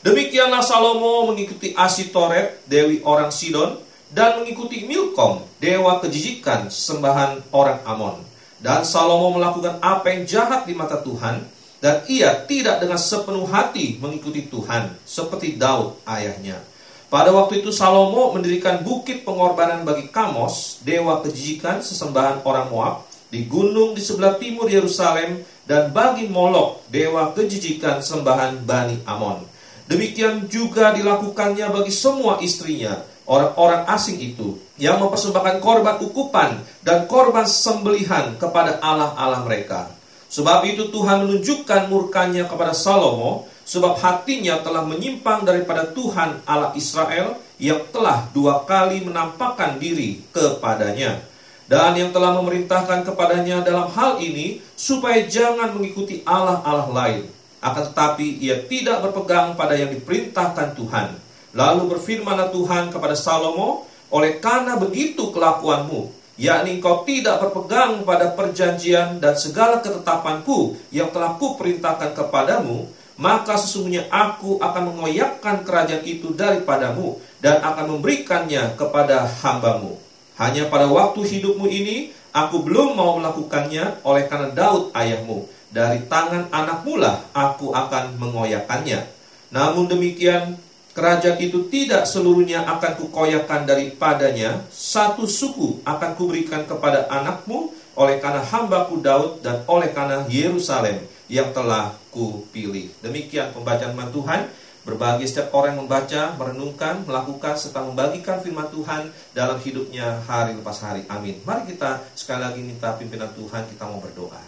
[0.05, 3.81] Demikianlah Salomo mengikuti Asitoret, dewi orang Sidon,
[4.13, 8.23] dan mengikuti Milkom, dewa kejijikan sembahan orang Amon.
[8.61, 11.43] Dan Salomo melakukan apa yang jahat di mata Tuhan,
[11.83, 16.61] dan ia tidak dengan sepenuh hati mengikuti Tuhan, seperti Daud ayahnya.
[17.07, 23.47] Pada waktu itu Salomo mendirikan bukit pengorbanan bagi Kamos, dewa kejijikan sesembahan orang Moab, di
[23.47, 29.39] gunung di sebelah timur Yerusalem, dan bagi Molok, dewa kejijikan sembahan Bani Amon.
[29.87, 37.47] Demikian juga dilakukannya bagi semua istrinya, orang-orang asing itu, yang mempersembahkan korban ukupan dan korban
[37.47, 39.95] sembelihan kepada Allah-Allah mereka.
[40.27, 47.35] Sebab itu Tuhan menunjukkan murkanya kepada Salomo, sebab hatinya telah menyimpang daripada Tuhan Allah Israel
[47.59, 51.19] yang telah dua kali menampakkan diri kepadanya.
[51.67, 57.27] Dan yang telah memerintahkan kepadanya dalam hal ini supaya jangan mengikuti Allah-Allah lain.
[57.59, 61.19] Akan tetapi ia tidak berpegang pada yang diperintahkan Tuhan.
[61.51, 69.17] Lalu berfirmanlah Tuhan kepada Salomo oleh karena begitu kelakuanmu yakni engkau tidak berpegang pada perjanjian
[69.17, 72.85] dan segala ketetapanku yang telah kuperintahkan kepadamu
[73.17, 79.97] maka sesungguhnya aku akan mengoyakkan kerajaan itu daripadamu dan akan memberikannya kepada hambamu.
[80.37, 85.49] Hanya pada waktu hidupmu ini aku belum mau melakukannya oleh karena Daud ayahmu.
[85.67, 89.03] Dari tangan anakmu lah aku akan mengoyakkannya.
[89.49, 90.55] Namun demikian
[90.93, 94.61] kerajaan itu tidak seluruhnya akan kukoyakan daripadanya.
[94.69, 101.51] Satu suku akan kuberikan kepada anakmu oleh karena hambaku Daud dan oleh karena Yerusalem yang
[101.51, 102.91] telah kupilih.
[103.03, 104.41] Demikian pembacaan firman Tuhan.
[104.87, 110.79] Berbagi setiap orang yang membaca, merenungkan, melakukan, serta membagikan firman Tuhan dalam hidupnya hari lepas
[110.79, 111.03] hari.
[111.11, 111.43] Amin.
[111.43, 114.39] Mari kita sekali lagi minta pimpinan Tuhan, kita mau berdoa.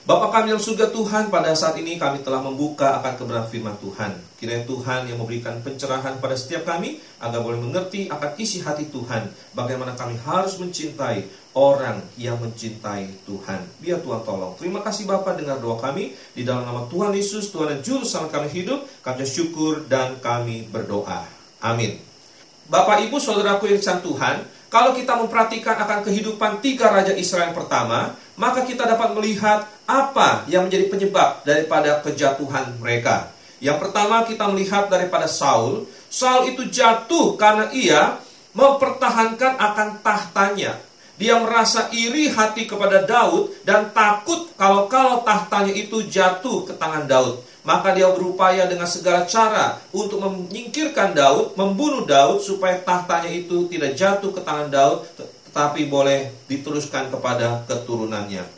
[0.00, 4.16] Bapak kami yang surga Tuhan, pada saat ini kami telah membuka akan kebenaran firman Tuhan.
[4.40, 9.30] Kiranya Tuhan yang memberikan pencerahan pada setiap kami, agar boleh mengerti akan isi hati Tuhan,
[9.54, 13.60] bagaimana kami harus mencintai orang yang mencintai Tuhan.
[13.82, 14.54] Biar Tuhan tolong.
[14.54, 18.38] Terima kasih Bapak dengar doa kami, di dalam nama Tuhan Yesus, Tuhan dan Juru Selamat
[18.38, 21.26] kami hidup, kami syukur dan kami berdoa.
[21.58, 21.98] Amin.
[22.70, 28.14] Bapak Ibu Saudaraku yang Tuhan, kalau kita memperhatikan akan kehidupan tiga raja Israel yang pertama,
[28.38, 33.34] maka kita dapat melihat apa yang menjadi penyebab daripada kejatuhan mereka.
[33.58, 35.90] Yang pertama kita melihat daripada Saul.
[36.06, 38.22] Saul itu jatuh karena ia
[38.54, 40.78] mempertahankan akan tahtanya.
[41.20, 47.44] Dia merasa iri hati kepada Daud dan takut kalau-kalau tahtanya itu jatuh ke tangan Daud.
[47.60, 54.00] Maka dia berupaya dengan segala cara untuk menyingkirkan Daud, membunuh Daud supaya tahtanya itu tidak
[54.00, 55.04] jatuh ke tangan Daud,
[55.52, 58.48] tetapi boleh diteruskan kepada keturunannya.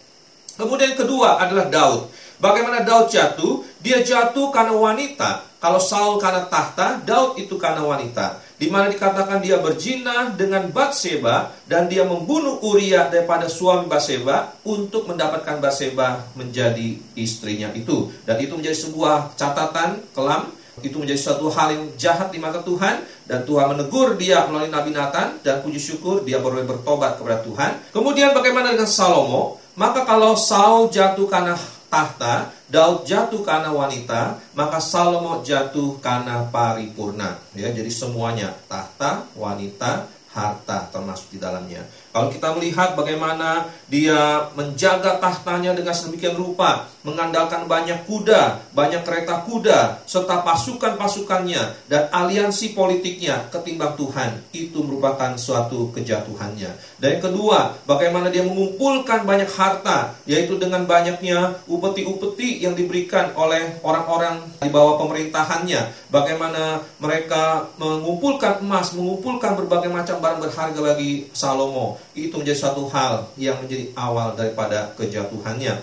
[0.55, 2.15] Kemudian kedua adalah Daud.
[2.43, 3.63] Bagaimana Daud jatuh?
[3.79, 5.47] Dia jatuh karena wanita.
[5.63, 8.43] Kalau Saul karena tahta, Daud itu karena wanita.
[8.59, 15.07] Di mana dikatakan dia berzina dengan Batseba dan dia membunuh Uria daripada suami Batseba untuk
[15.07, 18.11] mendapatkan Batseba menjadi istrinya itu.
[18.27, 20.51] Dan itu menjadi sebuah catatan kelam
[20.83, 24.91] itu menjadi suatu hal yang jahat di mata Tuhan dan Tuhan menegur dia melalui Nabi
[24.91, 27.95] Nathan dan puji syukur dia boleh bertobat kepada Tuhan.
[27.95, 29.63] Kemudian bagaimana dengan Salomo?
[29.73, 31.57] Maka kalau Saul jatuh karena
[31.93, 37.37] tahta, Daud jatuh karena wanita, maka Salomo jatuh karena paripurna.
[37.53, 41.85] Ya, jadi semuanya tahta, wanita, harta termasuk di dalamnya.
[42.13, 49.41] Kalau kita melihat bagaimana dia menjaga tahtanya dengan sedemikian rupa, mengandalkan banyak kuda, banyak kereta
[49.49, 57.01] kuda, serta pasukan-pasukannya dan aliansi politiknya ketimbang Tuhan, itu merupakan suatu kejatuhannya.
[57.01, 63.81] Dan yang kedua, bagaimana dia mengumpulkan banyak harta, yaitu dengan banyaknya upeti-upeti yang diberikan oleh
[63.81, 66.13] orang-orang di bawah pemerintahannya.
[66.13, 73.29] Bagaimana mereka mengumpulkan emas, mengumpulkan berbagai macam barang berharga bagi Salomo itu menjadi suatu hal
[73.41, 75.81] yang menjadi awal daripada kejatuhannya.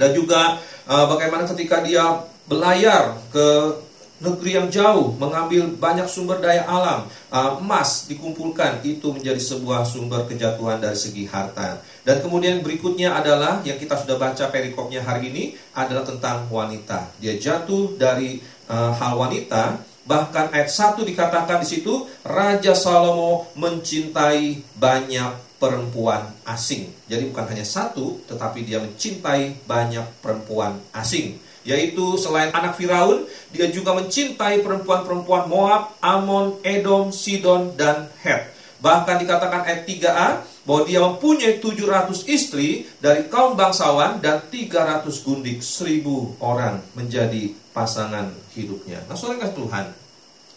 [0.00, 0.56] Dan juga
[0.88, 3.76] uh, bagaimana ketika dia berlayar ke
[4.20, 10.28] negeri yang jauh, mengambil banyak sumber daya alam, uh, emas dikumpulkan, itu menjadi sebuah sumber
[10.28, 11.80] kejatuhan dari segi harta.
[12.04, 17.12] Dan kemudian berikutnya adalah yang kita sudah baca perikopnya hari ini adalah tentang wanita.
[17.20, 24.58] Dia jatuh dari uh, hal wanita Bahkan ayat 1 dikatakan di situ Raja Salomo mencintai
[24.74, 26.88] banyak perempuan asing.
[27.04, 31.36] Jadi bukan hanya satu, tetapi dia mencintai banyak perempuan asing.
[31.60, 38.56] Yaitu selain anak Firaun, dia juga mencintai perempuan-perempuan Moab, Amon, Edom, Sidon, dan Het.
[38.80, 40.28] Bahkan dikatakan ayat 3a,
[40.64, 48.32] bahwa dia mempunyai 700 istri dari kaum bangsawan dan 300 gundik, 1000 orang menjadi pasangan
[48.56, 49.04] hidupnya.
[49.04, 49.92] Nah, saudara Tuhan,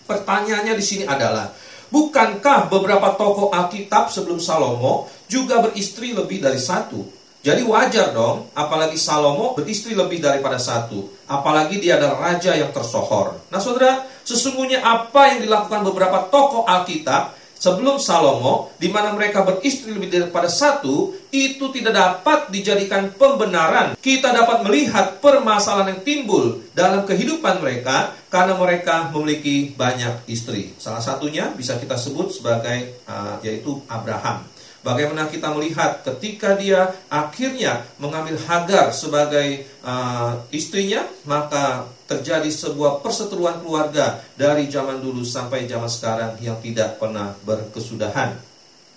[0.03, 1.47] Pertanyaannya di sini adalah,
[1.93, 7.05] bukankah beberapa tokoh Alkitab sebelum Salomo juga beristri lebih dari satu?
[7.43, 11.11] Jadi wajar dong, apalagi Salomo beristri lebih daripada satu.
[11.27, 13.35] Apalagi dia adalah raja yang tersohor.
[13.51, 19.95] Nah saudara, sesungguhnya apa yang dilakukan beberapa tokoh Alkitab sebelum Salomo, di mana mereka beristri
[19.95, 23.95] lebih daripada satu, itu tidak dapat dijadikan pembenaran.
[23.95, 30.75] Kita dapat melihat permasalahan yang timbul dalam kehidupan mereka karena mereka memiliki banyak istri.
[30.75, 34.43] Salah satunya bisa kita sebut sebagai uh, yaitu Abraham.
[34.83, 43.61] Bagaimana kita melihat ketika dia akhirnya mengambil Hagar sebagai uh, istrinya, maka terjadi sebuah perseteruan
[43.65, 48.37] keluarga dari zaman dulu sampai zaman sekarang yang tidak pernah berkesudahan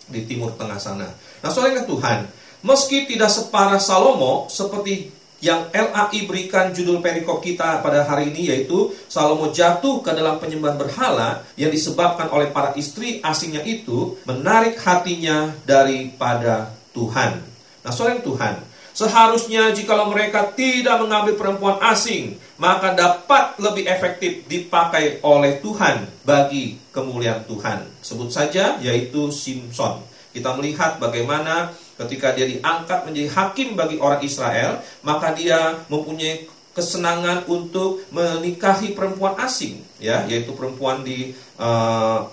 [0.07, 1.09] di timur tengah sana.
[1.43, 2.29] Nah, soalnya Tuhan,
[2.63, 8.89] meski tidak separah Salomo seperti yang LAI berikan judul perikop kita pada hari ini yaitu
[9.05, 15.53] Salomo jatuh ke dalam penyembahan berhala yang disebabkan oleh para istri asingnya itu menarik hatinya
[15.69, 17.45] daripada Tuhan.
[17.85, 18.55] Nah, seorang Tuhan,
[18.97, 26.81] seharusnya jikalau mereka tidak mengambil perempuan asing, maka dapat lebih efektif dipakai oleh Tuhan bagi
[26.97, 27.85] kemuliaan Tuhan.
[28.01, 30.01] Sebut saja yaitu Simpson.
[30.33, 37.49] Kita melihat bagaimana ketika dia diangkat menjadi hakim bagi orang Israel, maka dia mempunyai kesenangan
[37.49, 42.29] untuk menikahi perempuan asing, ya, yaitu perempuan di uh,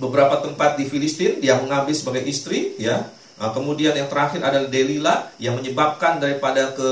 [0.00, 3.12] beberapa tempat di Filistin dia mengambil sebagai istri, ya.
[3.38, 6.90] Uh, kemudian yang terakhir adalah Delila yang menyebabkan daripada ke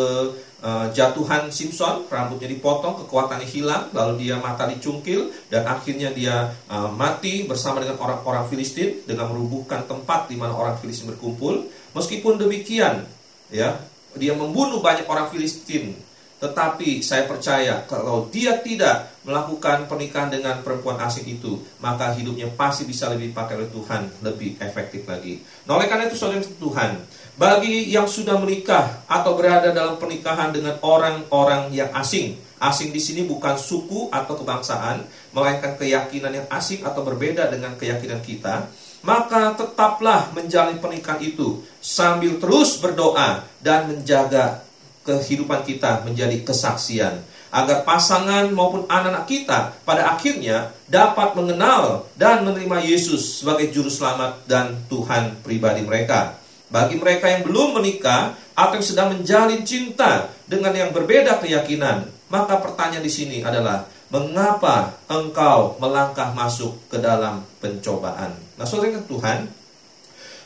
[0.62, 6.86] uh, jatuhan Simpson, rambutnya dipotong, kekuatannya hilang, lalu dia mata dicungkil dan akhirnya dia uh,
[6.94, 11.66] mati bersama dengan orang-orang Filistin dengan merubuhkan tempat di mana orang Filistin berkumpul.
[11.99, 13.03] Meskipun demikian,
[13.51, 13.82] ya,
[14.14, 16.06] dia membunuh banyak orang Filistin.
[16.37, 22.84] Tetapi saya percaya kalau dia tidak melakukan pernikahan dengan perempuan asing itu, maka hidupnya pasti
[22.84, 25.41] bisa lebih pakai oleh Tuhan, lebih efektif lagi.
[25.64, 27.01] Nah, oleh karena itu saudara Tuhan,
[27.41, 33.24] bagi yang sudah menikah atau berada dalam pernikahan dengan orang-orang yang asing, asing di sini
[33.24, 38.68] bukan suku atau kebangsaan, melainkan keyakinan yang asing atau berbeda dengan keyakinan kita
[39.07, 44.66] maka tetaplah menjalin pernikahan itu sambil terus berdoa dan menjaga
[45.07, 47.23] kehidupan kita menjadi kesaksian
[47.55, 54.45] agar pasangan maupun anak-anak kita pada akhirnya dapat mengenal dan menerima Yesus sebagai juru selamat
[54.51, 56.37] dan Tuhan pribadi mereka.
[56.67, 62.59] Bagi mereka yang belum menikah atau yang sedang menjalin cinta dengan yang berbeda keyakinan, maka
[62.59, 68.35] pertanyaan di sini adalah mengapa engkau melangkah masuk ke dalam pencobaan?
[68.59, 69.47] Nah, saudara Tuhan,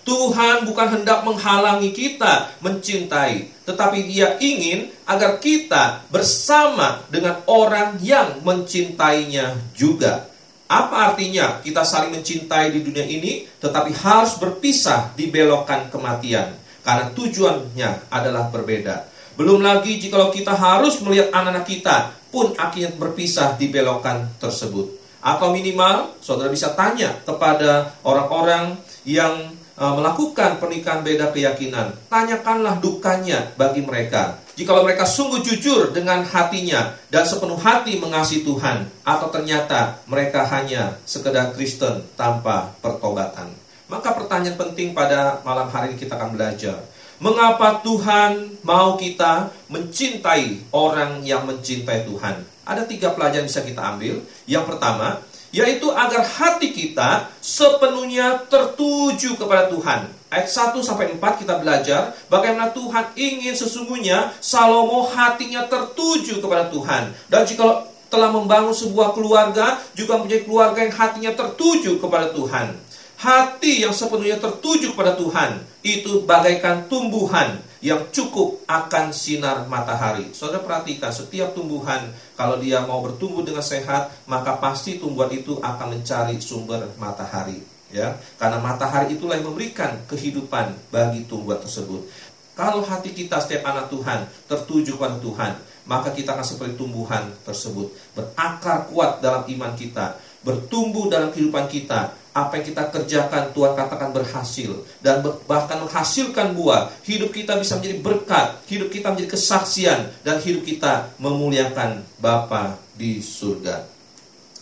[0.00, 8.40] Tuhan bukan hendak menghalangi kita mencintai, tetapi Dia ingin agar kita bersama dengan orang yang
[8.40, 10.26] mencintainya juga.
[10.70, 16.54] Apa artinya kita saling mencintai di dunia ini, tetapi harus berpisah di belokan kematian,
[16.86, 19.10] karena tujuannya adalah berbeda.
[19.34, 21.96] Belum lagi jika kita harus melihat anak-anak kita
[22.30, 25.00] pun akhirnya berpisah di belokan tersebut.
[25.20, 31.96] Atau minimal, saudara bisa tanya kepada orang-orang yang melakukan pernikahan beda keyakinan.
[32.12, 34.36] Tanyakanlah dukanya bagi mereka.
[34.52, 41.00] Jikalau mereka sungguh jujur dengan hatinya dan sepenuh hati mengasihi Tuhan, atau ternyata mereka hanya
[41.08, 43.48] sekedar Kristen tanpa pertobatan.
[43.88, 46.76] Maka pertanyaan penting pada malam hari ini kita akan belajar.
[47.20, 52.44] Mengapa Tuhan mau kita mencintai orang yang mencintai Tuhan?
[52.68, 54.20] Ada tiga pelajaran bisa kita ambil.
[54.44, 60.10] Yang pertama, yaitu agar hati kita sepenuhnya tertuju kepada Tuhan.
[60.30, 67.10] Ayat 1 sampai 4 kita belajar bagaimana Tuhan ingin sesungguhnya Salomo hatinya tertuju kepada Tuhan.
[67.26, 72.74] Dan jika telah membangun sebuah keluarga, juga menjadi keluarga yang hatinya tertuju kepada Tuhan.
[73.18, 80.28] Hati yang sepenuhnya tertuju kepada Tuhan itu bagaikan tumbuhan yang cukup akan sinar matahari.
[80.36, 85.96] Saudara perhatikan setiap tumbuhan kalau dia mau bertumbuh dengan sehat, maka pasti tumbuhan itu akan
[85.96, 88.20] mencari sumber matahari, ya.
[88.36, 92.04] Karena matahari itulah yang memberikan kehidupan bagi tumbuhan tersebut.
[92.52, 95.52] Kalau hati kita setiap anak Tuhan tertuju kepada Tuhan,
[95.88, 102.16] maka kita akan seperti tumbuhan tersebut, berakar kuat dalam iman kita, bertumbuh dalam kehidupan kita,
[102.30, 104.70] apa yang kita kerjakan Tuhan katakan berhasil
[105.02, 105.20] dan
[105.50, 106.94] bahkan menghasilkan buah.
[107.02, 113.18] Hidup kita bisa menjadi berkat, hidup kita menjadi kesaksian dan hidup kita memuliakan Bapa di
[113.18, 113.82] surga.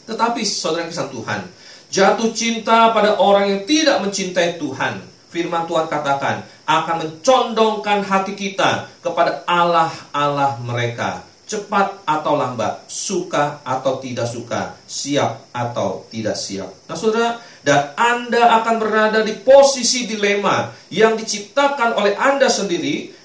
[0.09, 1.41] Tetapi saudara yang Tuhan,
[1.93, 5.05] jatuh cinta pada orang yang tidak mencintai Tuhan.
[5.29, 13.97] Firman Tuhan katakan akan mencondongkan hati kita kepada Allah-Allah mereka cepat atau lambat, suka atau
[13.99, 16.69] tidak suka, siap atau tidak siap.
[16.85, 23.17] Nah, saudara, dan Anda akan berada di posisi dilema yang diciptakan oleh Anda sendiri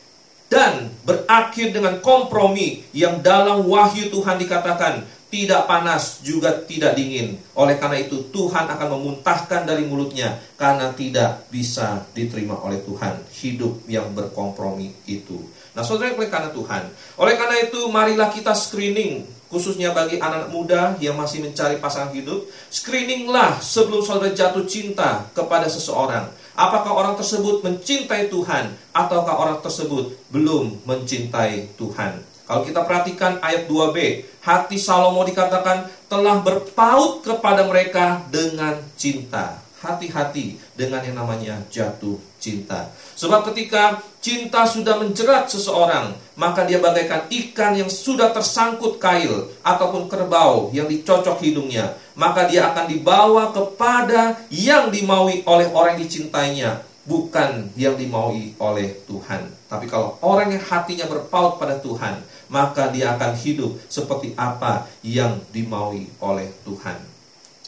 [0.48, 5.04] dan berakhir dengan kompromi yang dalam wahyu Tuhan dikatakan
[5.34, 7.42] tidak panas juga tidak dingin.
[7.58, 13.82] Oleh karena itu Tuhan akan memuntahkan dari mulutnya karena tidak bisa diterima oleh Tuhan hidup
[13.90, 15.42] yang berkompromi itu.
[15.74, 16.84] Nah, saudara oleh karena Tuhan,
[17.18, 22.50] oleh karena itu marilah kita screening khususnya bagi anak muda yang masih mencari pasangan hidup,
[22.74, 26.26] screeninglah sebelum saudara jatuh cinta kepada seseorang.
[26.58, 32.26] Apakah orang tersebut mencintai Tuhan ataukah orang tersebut belum mencintai Tuhan?
[32.44, 33.98] Kalau kita perhatikan ayat 2b,
[34.44, 39.62] hati Salomo dikatakan telah berpaut kepada mereka dengan cinta.
[39.84, 42.88] Hati-hati dengan yang namanya jatuh cinta.
[43.20, 50.08] Sebab ketika cinta sudah menjerat seseorang, maka dia bagaikan ikan yang sudah tersangkut kail ataupun
[50.08, 52.00] kerbau yang dicocok hidungnya.
[52.16, 59.04] Maka dia akan dibawa kepada yang dimaui oleh orang yang dicintainya, bukan yang dimaui oleh
[59.04, 59.52] Tuhan.
[59.68, 65.44] Tapi kalau orang yang hatinya berpaut pada Tuhan, maka dia akan hidup seperti apa yang
[65.52, 67.12] dimaui oleh Tuhan.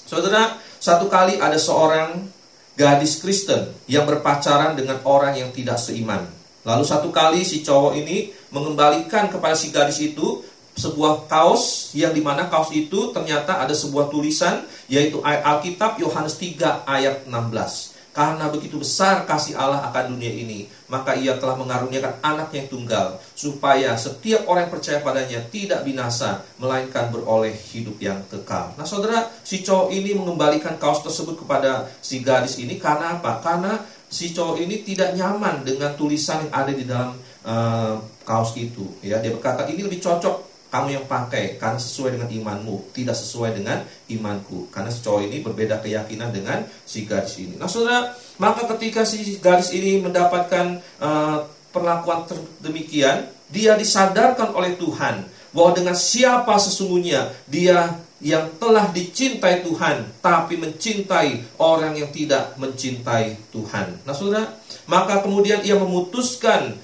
[0.06, 2.30] Saudara, satu kali ada seorang
[2.78, 6.22] gadis Kristen yang berpacaran dengan orang yang tidak seiman.
[6.66, 10.46] Lalu satu kali si cowok ini mengembalikan kepada si gadis itu
[10.76, 16.84] sebuah kaos yang di mana kaos itu ternyata ada sebuah tulisan yaitu Alkitab Yohanes 3
[16.84, 17.95] ayat 16.
[18.16, 23.08] Karena begitu besar kasih Allah akan dunia ini, maka ia telah mengaruniakan anaknya yang tunggal,
[23.36, 28.72] supaya setiap orang yang percaya padanya tidak binasa, melainkan beroleh hidup yang kekal.
[28.80, 33.44] Nah saudara, si cowok ini mengembalikan kaos tersebut kepada si gadis ini karena apa?
[33.44, 38.96] Karena si cowok ini tidak nyaman dengan tulisan yang ada di dalam uh, kaos itu.
[39.04, 43.56] Ya, dia berkata ini lebih cocok kamu yang pakai karena sesuai dengan imanmu, tidak sesuai
[43.56, 43.80] dengan
[44.12, 44.68] imanku.
[44.68, 47.56] Karena si cowok ini berbeda keyakinan dengan si gadis ini.
[47.56, 52.28] Nah, saudara, maka ketika si gadis ini mendapatkan uh, perlakuan
[52.60, 55.24] demikian, dia disadarkan oleh Tuhan
[55.56, 63.40] bahwa dengan siapa sesungguhnya dia yang telah dicintai Tuhan, tapi mencintai orang yang tidak mencintai
[63.56, 64.04] Tuhan.
[64.04, 64.52] Nah, saudara,
[64.92, 66.76] maka kemudian ia memutuskan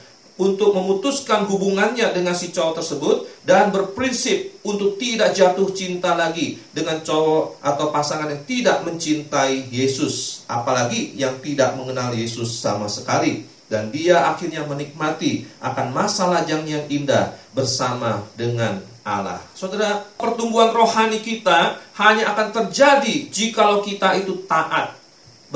[0.42, 6.98] untuk memutuskan hubungannya dengan si cowok tersebut dan berprinsip untuk tidak jatuh cinta lagi dengan
[7.06, 13.46] cowok atau pasangan yang tidak mencintai Yesus, apalagi yang tidak mengenal Yesus sama sekali.
[13.70, 19.40] Dan dia akhirnya menikmati akan masa lajang yang indah bersama dengan Allah.
[19.56, 24.98] Saudara, pertumbuhan rohani kita hanya akan terjadi jikalau kita itu taat.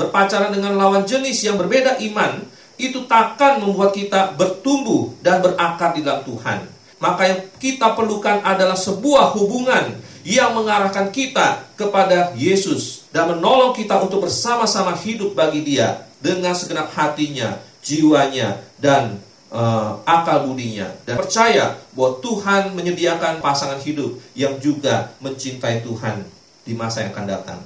[0.00, 2.40] Berpacaran dengan lawan jenis yang berbeda iman,
[2.76, 6.68] itu takkan membuat kita bertumbuh dan berakar di dalam Tuhan.
[6.96, 14.00] Maka yang kita perlukan adalah sebuah hubungan yang mengarahkan kita kepada Yesus dan menolong kita
[14.00, 19.20] untuk bersama-sama hidup bagi Dia dengan segenap hatinya, jiwanya, dan
[19.52, 20.88] uh, akal budinya.
[21.04, 26.26] Dan percaya bahwa Tuhan menyediakan pasangan hidup yang juga mencintai Tuhan
[26.66, 27.60] di masa yang akan datang.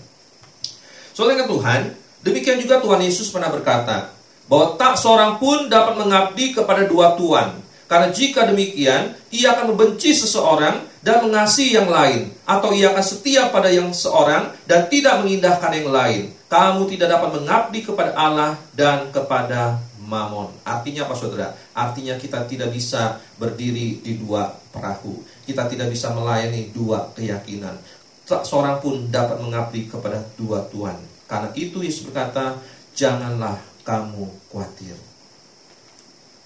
[1.16, 4.19] Soalnya Tuhan, demikian juga Tuhan Yesus pernah berkata,
[4.50, 7.54] bahwa tak seorang pun dapat mengabdi kepada dua tuan.
[7.86, 13.50] Karena jika demikian, ia akan membenci seseorang dan mengasihi yang lain, atau ia akan setia
[13.50, 16.22] pada yang seorang dan tidak mengindahkan yang lain.
[16.50, 20.50] kamu tidak dapat mengabdi kepada Allah dan kepada mamon.
[20.66, 21.54] Artinya apa saudara?
[21.70, 25.22] Artinya kita tidak bisa berdiri di dua perahu.
[25.46, 27.78] Kita tidak bisa melayani dua keyakinan.
[28.26, 30.98] Tak seorang pun dapat mengabdi kepada dua Tuhan.
[31.30, 32.58] Karena itu Yesus berkata,
[32.98, 34.96] janganlah kamu khawatir.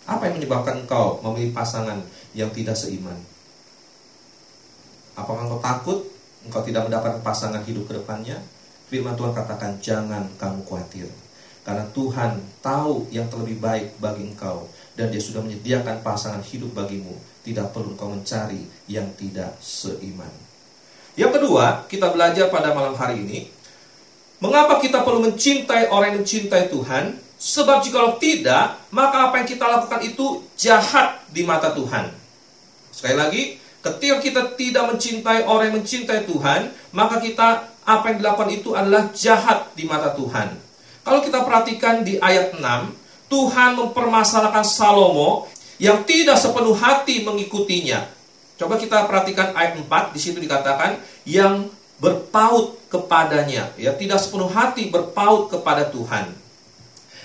[0.04, 2.00] Apa yang menyebabkan engkau memilih pasangan
[2.36, 3.16] yang tidak seiman?
[5.16, 5.98] Apakah engkau takut
[6.44, 8.36] engkau tidak mendapatkan pasangan hidup ke depannya?
[8.92, 11.08] Firman Tuhan katakan jangan kamu khawatir.
[11.64, 14.68] Karena Tuhan tahu yang terlebih baik bagi engkau
[15.00, 17.16] dan dia sudah menyediakan pasangan hidup bagimu.
[17.40, 20.28] Tidak perlu engkau mencari yang tidak seiman.
[21.16, 23.48] Yang kedua, kita belajar pada malam hari ini,
[24.44, 27.23] mengapa kita perlu mencintai orang yang mencintai Tuhan?
[27.44, 32.08] Sebab jikalau tidak, maka apa yang kita lakukan itu jahat di mata Tuhan.
[32.88, 33.42] Sekali lagi,
[33.84, 39.12] Ketika kita tidak mencintai orang yang mencintai Tuhan, maka kita apa yang dilakukan itu adalah
[39.12, 40.56] jahat di mata Tuhan.
[41.04, 42.64] Kalau kita perhatikan di ayat 6,
[43.28, 48.08] Tuhan mempermasalahkan Salomo yang tidak sepenuh hati mengikutinya.
[48.56, 50.96] Coba kita perhatikan ayat 4, di situ dikatakan
[51.28, 51.68] yang
[52.00, 56.32] berpaut kepadanya, ya tidak sepenuh hati berpaut kepada Tuhan.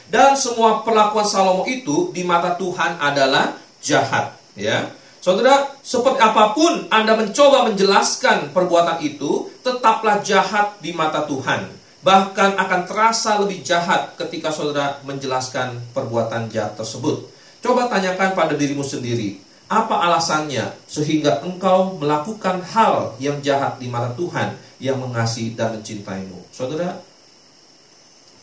[0.10, 4.90] Dan semua perlakuan Salomo itu di mata Tuhan adalah jahat, ya.
[5.22, 11.70] Saudara, seperti apa pun Anda mencoba menjelaskan perbuatan itu, tetaplah jahat di mata Tuhan.
[12.00, 17.28] Bahkan akan terasa lebih jahat ketika saudara menjelaskan perbuatan jahat tersebut.
[17.60, 24.16] Coba tanyakan pada dirimu sendiri, apa alasannya sehingga engkau melakukan hal yang jahat di mata
[24.16, 26.48] Tuhan yang mengasihi dan mencintaimu?
[26.56, 26.96] Saudara,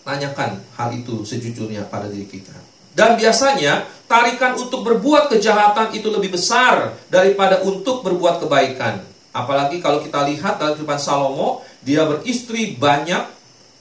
[0.07, 2.54] tanyakan hal itu sejujurnya pada diri kita.
[2.94, 9.02] Dan biasanya tarikan untuk berbuat kejahatan itu lebih besar daripada untuk berbuat kebaikan.
[9.36, 13.28] Apalagi kalau kita lihat dalam kehidupan Salomo, dia beristri banyak,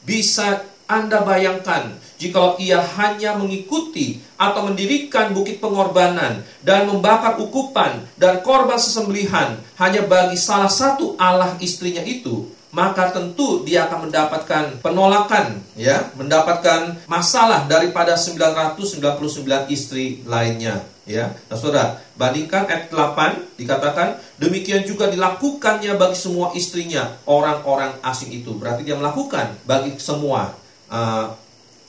[0.03, 8.39] bisa Anda bayangkan jika ia hanya mengikuti atau mendirikan bukit pengorbanan dan membakar ukupan dan
[8.43, 15.63] korban sesembelihan hanya bagi salah satu Allah istrinya itu, maka tentu dia akan mendapatkan penolakan
[15.79, 21.31] ya, mendapatkan masalah daripada 999 istri lainnya ya.
[21.47, 28.51] Nah, Saudara, bandingkan ayat 8 dikatakan demikian juga dilakukannya bagi semua istrinya orang-orang asing itu.
[28.59, 30.51] Berarti dia melakukan bagi semua
[30.91, 31.31] uh,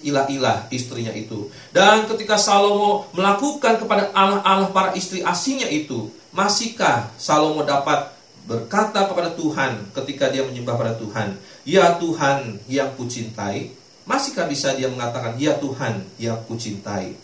[0.07, 1.51] ilah-ilah istrinya itu.
[1.75, 8.16] Dan ketika Salomo melakukan kepada Allah-Allah para istri asingnya itu, masihkah Salomo dapat
[8.47, 11.35] berkata kepada Tuhan ketika dia menyembah pada Tuhan,
[11.67, 13.75] "Ya Tuhan yang kucintai."
[14.07, 17.19] Masihkah bisa dia mengatakan, "Ya Tuhan yang kucintai"?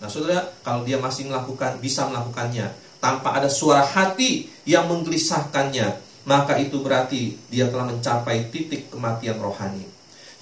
[0.00, 6.58] Nah, Saudara, kalau dia masih melakukan bisa melakukannya tanpa ada suara hati yang menggelisahkannya, maka
[6.58, 9.84] itu berarti dia telah mencapai titik kematian rohani.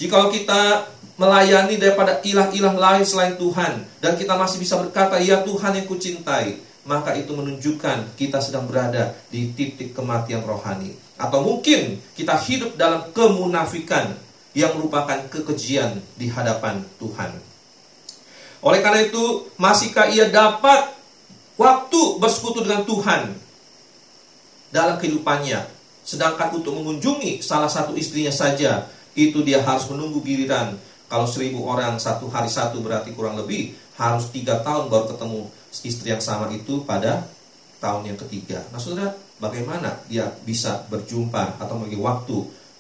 [0.01, 0.89] Jika kita
[1.21, 6.70] melayani daripada ilah-ilah lain selain Tuhan dan kita masih bisa berkata, "Ya Tuhan yang kucintai",
[6.89, 10.97] maka itu menunjukkan kita sedang berada di titik kematian rohani.
[11.21, 14.17] Atau mungkin kita hidup dalam kemunafikan
[14.57, 17.37] yang merupakan kekejian di hadapan Tuhan.
[18.61, 20.93] Oleh karena itu, masihkah ia dapat
[21.57, 23.37] waktu bersekutu dengan Tuhan
[24.73, 25.65] dalam kehidupannya?
[26.05, 30.77] Sedangkan untuk mengunjungi salah satu istrinya saja, itu dia harus menunggu giliran.
[31.11, 35.41] Kalau seribu orang satu hari satu berarti kurang lebih harus tiga tahun baru ketemu
[35.77, 37.29] istri yang sama itu pada
[37.85, 38.65] tahun yang ketiga.
[38.73, 42.39] Nah saudara, bagaimana dia bisa berjumpa atau memiliki waktu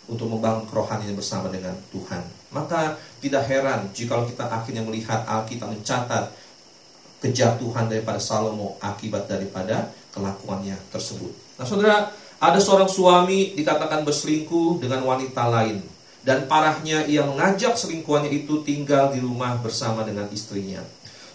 [0.08, 2.24] untuk membangun kerohanian bersama dengan Tuhan.
[2.50, 6.32] Maka tidak heran jika kita akhirnya melihat Alkitab mencatat
[7.20, 11.30] kejatuhan daripada Salomo akibat daripada kelakuannya tersebut.
[11.60, 12.10] Nah saudara,
[12.40, 15.84] ada seorang suami dikatakan berselingkuh dengan wanita lain.
[16.20, 20.84] Dan parahnya ia mengajak selingkuhannya itu tinggal di rumah bersama dengan istrinya.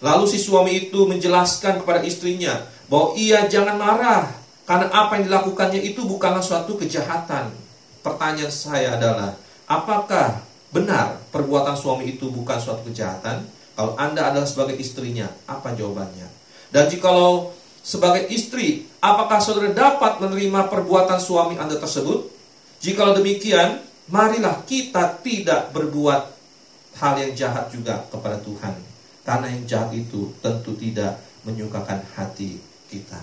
[0.04, 4.24] Lalu si suami itu menjelaskan kepada istrinya bahwa ia jangan marah
[4.66, 7.54] karena apa yang dilakukannya itu bukanlah suatu kejahatan.
[8.02, 10.41] Pertanyaan saya adalah, apakah
[10.74, 13.46] benar perbuatan suami itu bukan suatu kejahatan?
[13.76, 16.28] Kalau Anda adalah sebagai istrinya, apa jawabannya?
[16.74, 17.54] Dan jikalau
[17.86, 22.30] sebagai istri, apakah saudara dapat menerima perbuatan suami Anda tersebut?
[22.82, 26.22] Jikalau demikian, marilah kita tidak berbuat
[26.98, 28.95] hal yang jahat juga kepada Tuhan.
[29.26, 33.17] Karena yang jahat itu tentu tidak menyukakan hati kita.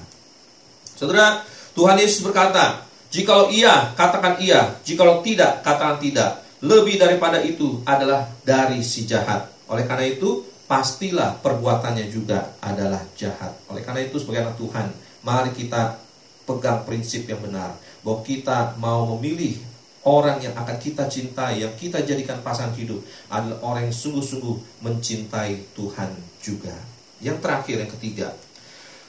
[0.99, 4.83] Saudara, Tuhan Yesus berkata, jikalau iya, katakan iya.
[4.83, 6.43] Jikalau tidak, katakan tidak.
[6.63, 9.51] Lebih daripada itu adalah dari si jahat.
[9.71, 13.55] Oleh karena itu, pastilah perbuatannya juga adalah jahat.
[13.71, 14.87] Oleh karena itu, sebagai anak Tuhan,
[15.23, 15.99] mari kita
[16.47, 17.79] pegang prinsip yang benar.
[18.03, 19.59] Bahwa kita mau memilih
[20.07, 22.99] orang yang akan kita cintai, yang kita jadikan pasangan hidup
[23.31, 26.11] adalah orang yang sungguh-sungguh mencintai Tuhan
[26.43, 26.75] juga.
[27.23, 28.29] Yang terakhir, yang ketiga.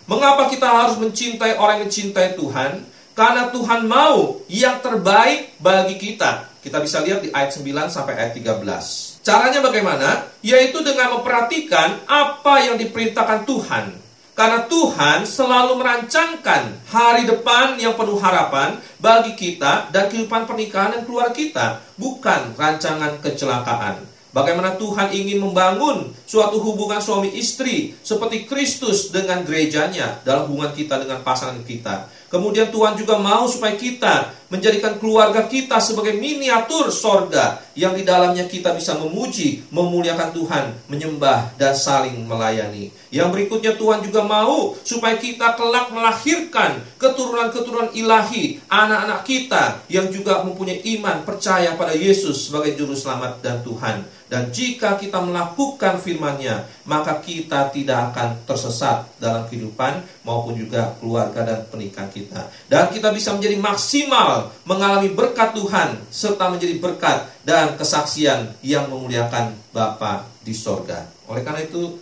[0.05, 2.71] Mengapa kita harus mencintai orang yang mencintai Tuhan?
[3.13, 6.49] Karena Tuhan mau yang terbaik bagi kita.
[6.61, 9.21] Kita bisa lihat di ayat 9 sampai ayat 13.
[9.21, 10.29] Caranya bagaimana?
[10.41, 14.03] Yaitu dengan memperhatikan apa yang diperintahkan Tuhan
[14.34, 21.01] karena Tuhan selalu merancangkan hari depan yang penuh harapan bagi kita dan kehidupan pernikahan dan
[21.05, 21.67] keluarga kita,
[22.01, 24.01] bukan rancangan kecelakaan.
[24.34, 30.97] Bagaimana Tuhan ingin membangun suatu hubungan suami istri seperti Kristus dengan gerejanya dalam hubungan kita
[30.97, 32.09] dengan pasangan kita.
[32.34, 38.49] Kemudian Tuhan juga mau supaya kita menjadikan keluarga kita sebagai miniatur sorga yang di dalamnya
[38.49, 42.89] kita bisa memuji, memuliakan Tuhan, menyembah dan saling melayani.
[43.13, 50.41] Yang berikutnya Tuhan juga mau supaya kita kelak melahirkan keturunan-keturunan ilahi, anak-anak kita yang juga
[50.41, 54.05] mempunyai iman percaya pada Yesus sebagai juru selamat dan Tuhan.
[54.34, 61.45] Dan jika kita melakukan firman-Nya, maka kita tidak akan tersesat dalam kehidupan maupun juga keluarga
[61.45, 62.49] dan pernikahan kita.
[62.65, 69.53] Dan kita bisa menjadi maksimal mengalami berkat Tuhan serta menjadi berkat dan kesaksian yang memuliakan
[69.69, 71.05] Bapa di sorga.
[71.29, 72.01] Oleh karena itu,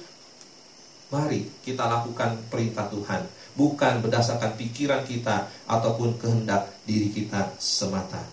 [1.11, 3.27] mari kita lakukan perintah Tuhan,
[3.59, 8.23] bukan berdasarkan pikiran kita ataupun kehendak diri kita semata.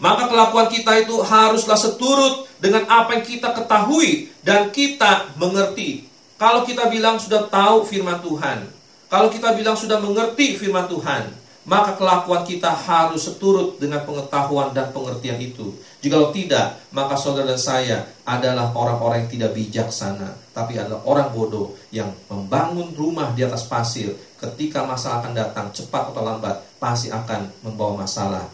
[0.00, 6.08] Maka kelakuan kita itu haruslah seturut dengan apa yang kita ketahui dan kita mengerti.
[6.40, 8.64] Kalau kita bilang sudah tahu firman Tuhan,
[9.12, 11.36] kalau kita bilang sudah mengerti firman Tuhan,
[11.68, 15.76] maka kelakuan kita harus seturut dengan pengetahuan dan pengertian itu.
[16.00, 21.76] Jika tidak, maka saudara dan saya adalah orang-orang yang tidak bijaksana, tapi adalah orang bodoh
[21.92, 24.16] yang membangun rumah di atas pasir.
[24.40, 28.48] Ketika masalah akan datang, cepat atau lambat, pasti akan membawa masalah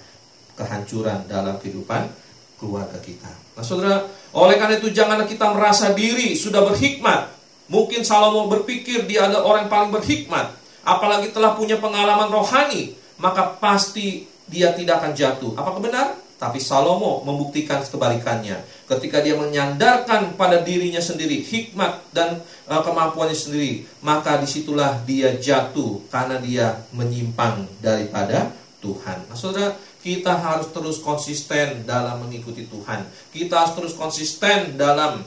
[0.57, 2.09] kehancuran dalam kehidupan
[2.57, 3.29] keluarga kita.
[3.57, 7.37] Nah saudara, oleh karena itu janganlah kita merasa diri sudah berhikmat.
[7.67, 10.55] Mungkin Salomo berpikir dia adalah orang paling berhikmat.
[10.87, 12.95] Apalagi telah punya pengalaman rohani.
[13.19, 15.53] Maka pasti dia tidak akan jatuh.
[15.59, 16.09] Apakah benar?
[16.37, 18.61] Tapi Salomo membuktikan kebalikannya.
[18.87, 25.33] Ketika dia menyandarkan pada dirinya sendiri, hikmat dan uh, kemampuannya sendiri, maka di situlah dia
[25.33, 28.53] jatuh karena dia menyimpang daripada
[28.85, 29.27] Tuhan.
[29.27, 29.73] Nah, saudara,
[30.07, 33.03] kita harus terus konsisten dalam mengikuti Tuhan.
[33.35, 35.19] Kita harus terus konsisten dalam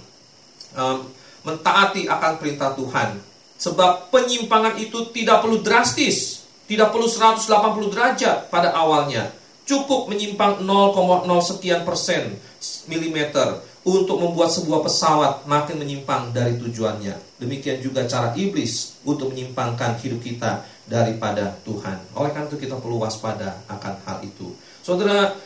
[0.72, 0.98] um,
[1.44, 3.20] mentaati akan perintah Tuhan.
[3.60, 9.36] Sebab penyimpangan itu tidak perlu drastis, tidak perlu 180 derajat pada awalnya.
[9.68, 12.40] Cukup menyimpang 0,0 sekian persen
[12.88, 17.20] milimeter untuk membuat sebuah pesawat makin menyimpang dari tujuannya.
[17.36, 22.00] Demikian juga cara iblis untuk menyimpangkan hidup kita daripada Tuhan.
[22.16, 24.56] Oleh karena itu kita perlu waspada akan hal itu.
[24.90, 25.38] Saudara,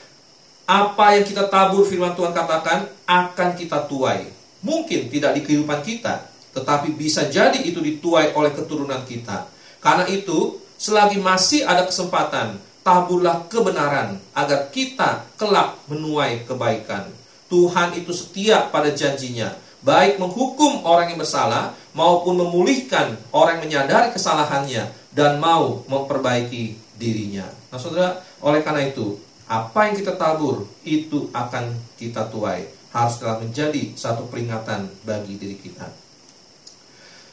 [0.64, 4.32] apa yang kita tabur firman Tuhan katakan akan kita tuai.
[4.64, 9.52] Mungkin tidak di kehidupan kita, tetapi bisa jadi itu dituai oleh keturunan kita.
[9.84, 12.56] Karena itu, selagi masih ada kesempatan,
[12.88, 17.12] taburlah kebenaran agar kita kelak menuai kebaikan.
[17.52, 19.52] Tuhan itu setia pada janjinya,
[19.84, 27.44] baik menghukum orang yang bersalah maupun memulihkan orang yang menyadari kesalahannya dan mau memperbaiki dirinya.
[27.68, 32.68] Nah, Saudara, oleh karena itu, apa yang kita tabur itu akan kita tuai.
[32.94, 35.89] Harus telah menjadi satu peringatan bagi diri kita.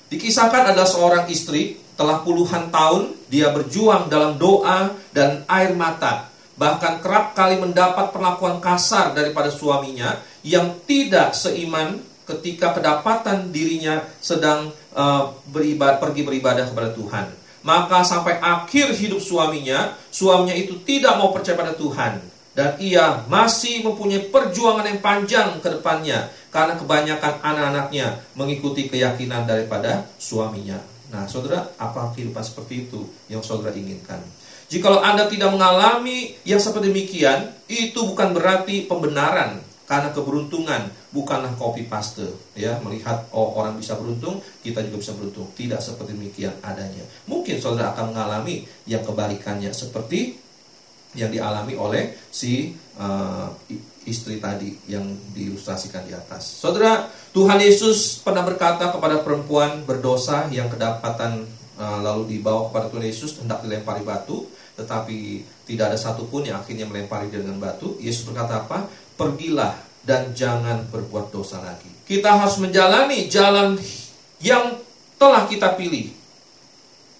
[0.08, 6.32] Dikisahkan ada seorang istri telah puluhan tahun dia berjuang dalam doa dan air mata.
[6.56, 14.72] Bahkan kerap kali mendapat perlakuan kasar daripada suaminya yang tidak seiman ketika kedapatan dirinya sedang
[14.96, 17.26] uh, beribadah, pergi beribadah kepada Tuhan.
[17.60, 22.20] Maka sampai akhir hidup suaminya, suaminya itu tidak mau percaya pada Tuhan.
[22.50, 26.32] Dan ia masih mempunyai perjuangan yang panjang ke depannya.
[26.50, 30.80] Karena kebanyakan anak-anaknya mengikuti keyakinan daripada suaminya.
[31.14, 34.18] Nah saudara, apa kehidupan seperti itu yang saudara inginkan?
[34.70, 41.90] Jikalau Anda tidak mengalami yang seperti demikian, itu bukan berarti pembenaran karena keberuntungan bukanlah copy
[41.90, 42.78] paste ya.
[42.78, 45.50] Melihat oh orang bisa beruntung kita juga bisa beruntung.
[45.58, 47.02] Tidak seperti demikian adanya.
[47.26, 50.38] Mungkin saudara akan mengalami yang kebalikannya seperti
[51.18, 52.70] yang dialami oleh si
[53.02, 53.50] uh,
[54.06, 56.62] istri tadi yang diilustrasikan di atas.
[56.62, 61.50] Saudara Tuhan Yesus pernah berkata kepada perempuan berdosa yang kedapatan
[61.82, 64.46] uh, lalu dibawa kepada Tuhan Yesus hendak dilempari batu.
[64.78, 68.00] Tetapi tidak ada satupun yang akhirnya melempari dengan batu.
[68.00, 68.88] Yesus berkata apa
[69.20, 71.92] pergilah dan jangan berbuat dosa lagi.
[72.08, 73.76] Kita harus menjalani jalan
[74.40, 74.80] yang
[75.20, 76.08] telah kita pilih.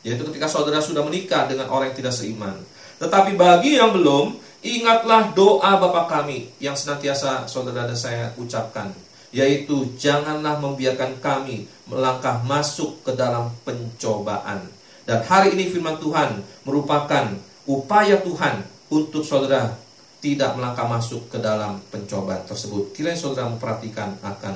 [0.01, 2.57] Yaitu ketika saudara sudah menikah dengan orang yang tidak seiman.
[2.97, 8.93] Tetapi bagi yang belum, Ingatlah doa Bapa kami yang senantiasa saudara dan saya ucapkan,
[9.33, 14.69] yaitu janganlah membiarkan kami melangkah masuk ke dalam pencobaan.
[15.09, 17.33] Dan hari ini firman Tuhan merupakan
[17.65, 18.61] upaya Tuhan
[18.93, 19.81] untuk saudara
[20.21, 22.93] tidak melangkah masuk ke dalam pencobaan tersebut.
[22.93, 24.55] Kiranya saudara memperhatikan akan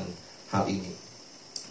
[0.53, 0.93] hal ini.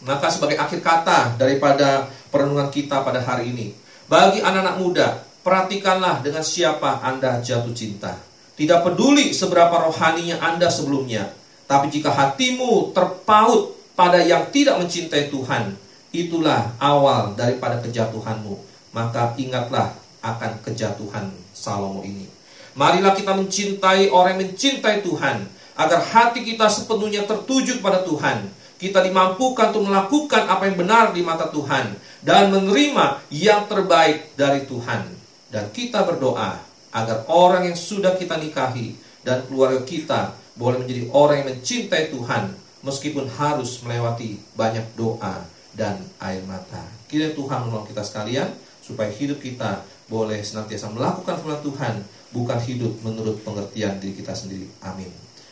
[0.03, 3.71] Maka sebagai akhir kata daripada perenungan kita pada hari ini,
[4.09, 5.07] bagi anak-anak muda,
[5.45, 8.19] perhatikanlah dengan siapa Anda jatuh cinta.
[8.53, 11.31] Tidak peduli seberapa rohaninya Anda sebelumnya,
[11.69, 15.73] tapi jika hatimu terpaut pada yang tidak mencintai Tuhan,
[16.11, 18.57] itulah awal daripada kejatuhanmu.
[18.93, 22.32] Maka ingatlah akan kejatuhan Salomo ini.
[22.73, 25.45] Marilah kita mencintai orang yang mencintai Tuhan,
[25.77, 28.49] agar hati kita sepenuhnya tertuju kepada Tuhan.
[28.77, 34.67] Kita dimampukan untuk melakukan apa yang benar di mata Tuhan dan menerima yang terbaik dari
[34.67, 35.07] Tuhan.
[35.47, 36.59] Dan kita berdoa
[36.91, 42.53] agar orang yang sudah kita nikahi dan keluarga kita boleh menjadi orang yang mencintai Tuhan
[42.83, 46.83] meskipun harus melewati banyak doa dan air mata.
[47.07, 48.51] Kiranya Tuhan menolong kita sekalian
[48.83, 51.95] supaya hidup kita boleh senantiasa melakukan firman Tuhan,
[52.33, 54.65] bukan hidup menurut pengertian diri kita sendiri.
[54.81, 55.07] Amin.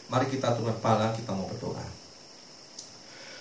[0.10, 1.86] Mari kita turun kepala, kita mau berdoa.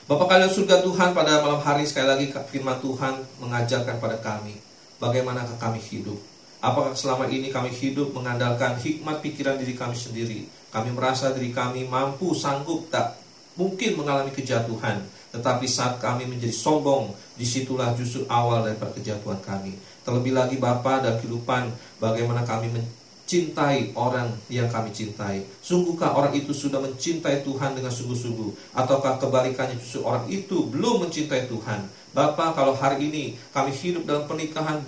[0.06, 4.58] Bapak kalian surga Tuhan pada malam hari sekali lagi firman Tuhan mengajarkan pada kami
[4.98, 6.18] bagaimana kami hidup.
[6.60, 10.44] Apakah selama ini kami hidup mengandalkan hikmat pikiran diri kami sendiri?
[10.68, 13.16] Kami merasa diri kami mampu, sanggup, tak
[13.56, 15.00] mungkin mengalami kejatuhan.
[15.32, 19.78] Tetapi saat kami menjadi sombong, di situlah justru awal daripada kejatuhan kami.
[20.04, 21.70] Terlebih lagi Bapa dan kehidupan
[22.02, 22.68] bagaimana kami
[23.30, 25.46] mencintai orang yang kami cintai.
[25.62, 28.74] Sungguhkah orang itu sudah mencintai Tuhan dengan sungguh-sungguh?
[28.74, 31.86] Ataukah kebalikannya justru orang itu belum mencintai Tuhan?
[32.10, 34.82] Bapak, kalau hari ini kami hidup dalam pernikahan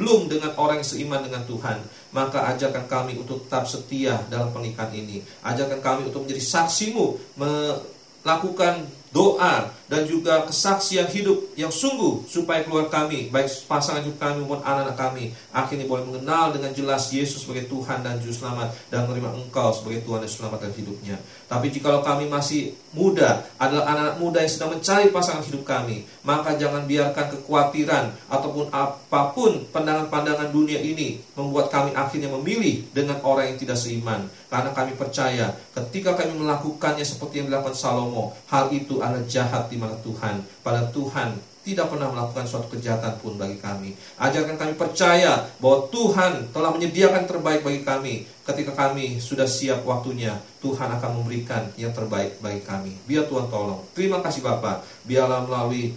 [0.00, 1.84] belum dengan orang yang seiman dengan Tuhan,
[2.16, 5.20] maka ajarkan kami untuk tetap setia dalam pernikahan ini.
[5.44, 12.88] Ajarkan kami untuk menjadi saksimu, melakukan doa dan juga kesaksian hidup yang sungguh supaya keluar
[12.88, 17.68] kami baik pasangan hidup kami maupun anak-anak kami akhirnya boleh mengenal dengan jelas Yesus sebagai
[17.68, 21.20] Tuhan dan Juru Selamat dan menerima Engkau sebagai Tuhan dan Selamat dalam hidupnya.
[21.50, 26.56] Tapi jikalau kami masih muda adalah anak-anak muda yang sedang mencari pasangan hidup kami, maka
[26.56, 33.52] jangan biarkan kekhawatiran ataupun apa pun pandangan-pandangan dunia ini membuat kami akhirnya memilih dengan orang
[33.52, 34.30] yang tidak seiman.
[34.48, 39.80] Karena kami percaya ketika kami melakukannya seperti yang dilakukan Salomo, hal itu adalah jahat di
[39.82, 40.38] mana Tuhan.
[40.62, 43.94] Pada Tuhan tidak pernah melakukan suatu kejahatan pun bagi kami.
[44.18, 48.14] Ajarkan kami percaya bahwa Tuhan telah menyediakan terbaik bagi kami.
[48.42, 52.98] Ketika kami sudah siap waktunya, Tuhan akan memberikan yang terbaik bagi kami.
[53.06, 53.82] Biar Tuhan tolong.
[53.94, 54.82] Terima kasih Bapak.
[55.06, 55.94] Biarlah melalui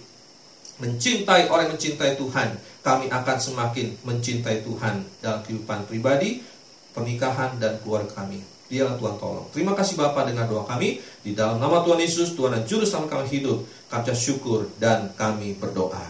[0.77, 2.49] mencintai orang yang mencintai Tuhan,
[2.86, 6.45] kami akan semakin mencintai Tuhan dalam kehidupan pribadi,
[6.93, 8.54] pernikahan, dan keluarga kami.
[8.66, 9.45] Dialah Tuhan tolong.
[9.53, 10.97] Terima kasih Bapak dengan doa kami.
[11.22, 13.61] Di dalam nama Tuhan Yesus, Tuhan dan Juru Selamat kami hidup.
[13.89, 16.01] Kami syukur dan kami berdoa.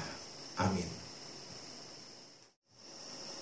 [0.56, 0.88] Amin.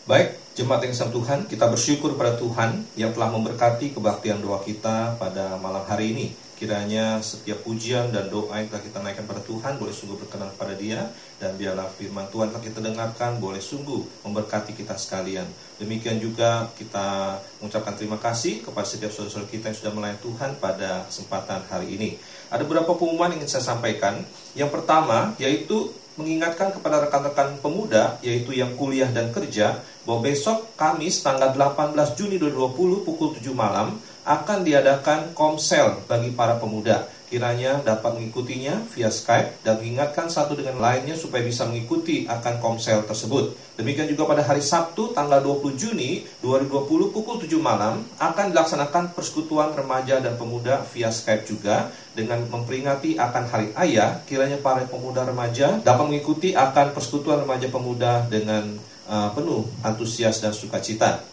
[0.04, 5.16] Baik, jemaat yang sama Tuhan, kita bersyukur pada Tuhan yang telah memberkati kebaktian doa kita
[5.16, 6.28] pada malam hari ini.
[6.54, 10.78] Kiranya setiap pujian dan doa yang telah kita naikkan pada Tuhan boleh sungguh berkenan pada
[10.78, 11.10] dia
[11.42, 15.50] dan biarlah firman Tuhan yang kita dengarkan boleh sungguh memberkati kita sekalian.
[15.82, 21.10] Demikian juga kita mengucapkan terima kasih kepada setiap saudara-saudara kita yang sudah melayani Tuhan pada
[21.10, 22.10] kesempatan hari ini.
[22.54, 24.22] Ada beberapa pengumuman yang ingin saya sampaikan.
[24.54, 31.26] Yang pertama yaitu mengingatkan kepada rekan-rekan pemuda yaitu yang kuliah dan kerja bahwa besok Kamis
[31.26, 37.08] tanggal 18 Juni 2020 pukul 7 malam akan diadakan komsel bagi para pemuda.
[37.34, 43.02] Kiranya dapat mengikutinya via Skype dan mengingatkan satu dengan lainnya supaya bisa mengikuti akan komsel
[43.10, 43.58] tersebut.
[43.74, 49.74] Demikian juga pada hari Sabtu tanggal 20 Juni 2020 pukul 7 malam akan dilaksanakan persekutuan
[49.74, 54.22] remaja dan pemuda via Skype juga dengan memperingati akan Hari Ayah.
[54.30, 58.78] Kiranya para pemuda remaja dapat mengikuti akan persekutuan remaja pemuda dengan
[59.10, 61.33] uh, penuh antusias dan sukacita.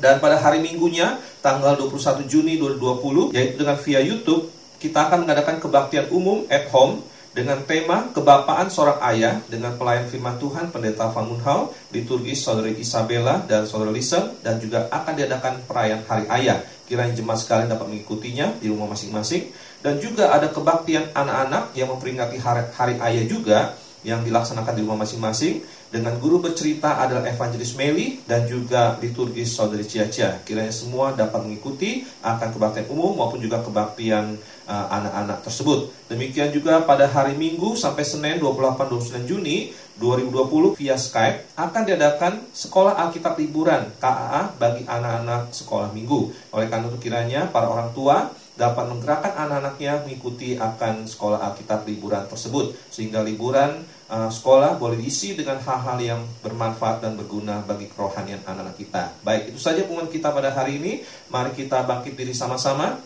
[0.00, 4.48] Dan pada hari Minggunya, tanggal 21 Juni 2020, yaitu dengan via YouTube,
[4.80, 10.36] kita akan mengadakan kebaktian umum at home dengan tema kebapaan seorang ayah dengan pelayan firman
[10.36, 16.04] Tuhan Pendeta Van Munhau, liturgis Saudari Isabella dan Saudara Lisa, dan juga akan diadakan perayaan
[16.04, 16.60] Hari Ayah.
[16.84, 19.48] Kiranya jemaat sekalian dapat mengikutinya di rumah masing-masing.
[19.80, 23.58] Dan juga ada kebaktian anak-anak yang memperingati hari, hari Ayah juga
[24.04, 25.62] yang dilaksanakan di rumah masing-masing
[25.92, 30.40] dengan guru bercerita adalah Evangelis Meli dan juga liturgis Saudari Cia-Cia.
[30.40, 35.92] Kiranya semua dapat mengikuti akan kebaktian umum maupun juga kebaktian uh, anak-anak tersebut.
[36.08, 42.96] Demikian juga pada hari Minggu sampai Senin 28-29 Juni 2020 via Skype akan diadakan Sekolah
[42.96, 46.32] Alkitab Liburan KAA bagi anak-anak sekolah minggu.
[46.56, 52.28] Oleh karena itu kiranya para orang tua dapat menggerakkan anak-anaknya mengikuti akan sekolah Alkitab liburan
[52.28, 53.80] tersebut sehingga liburan
[54.12, 59.02] uh, sekolah boleh diisi dengan hal-hal yang bermanfaat dan berguna bagi kerohanian anak-anak kita.
[59.24, 61.00] Baik, itu saja pengumuman kita pada hari ini.
[61.32, 63.00] Mari kita bangkit diri sama-sama.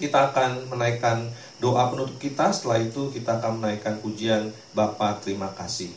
[0.00, 1.28] Kita akan menaikkan
[1.60, 2.48] doa penutup kita.
[2.56, 5.92] Setelah itu kita akan menaikkan pujian Bapa terima kasih.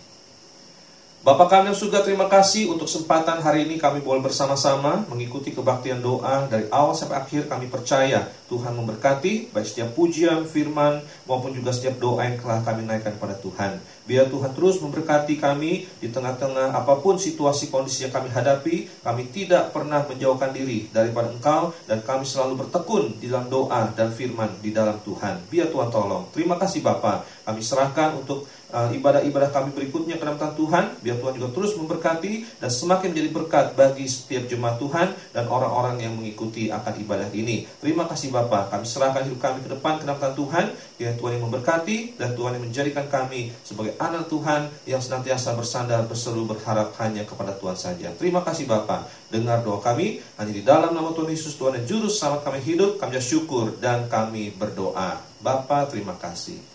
[1.24, 6.04] Bapak kami yang surga terima kasih untuk kesempatan hari ini kami boleh bersama-sama mengikuti kebaktian
[6.04, 11.72] doa dari awal sampai akhir kami percaya Tuhan memberkati baik setiap pujian, firman maupun juga
[11.72, 13.80] setiap doa yang telah kami naikkan pada Tuhan.
[14.04, 19.24] Biar Tuhan terus memberkati kami di tengah-tengah apa pun situasi kondisi yang kami hadapi, kami
[19.32, 24.52] tidak pernah menjauhkan diri daripada Engkau dan kami selalu bertekun di dalam doa dan firman
[24.60, 25.48] di dalam Tuhan.
[25.48, 26.28] Biar Tuhan tolong.
[26.36, 27.48] Terima kasih Bapak.
[27.48, 30.86] Kami serahkan untuk uh, ibadah-ibadah kami berikutnya ke dalam Tuhan.
[31.00, 36.02] Biar Tuhan juga terus memberkati dan semakin menjadi berkat bagi setiap jemaat Tuhan dan orang-orang
[36.04, 37.70] yang mengikuti akan ibadah ini.
[37.80, 38.43] Terima kasih Bapak.
[38.50, 40.66] Kami serahkan hidup kami ke depan ke dalam Tuhan.
[41.00, 46.06] Biar Tuhan yang memberkati dan Tuhan yang menjadikan kami sebagai anak Tuhan yang senantiasa bersandar
[46.08, 48.10] berseru berharap hanya kepada Tuhan saja.
[48.16, 49.08] Terima kasih Bapak.
[49.34, 53.02] Dengar doa kami hanya di dalam nama Tuhan Yesus Tuhan yang juru selamat kami hidup.
[53.02, 55.20] Kami syukur dan kami berdoa.
[55.44, 56.74] Bapak terima kasih.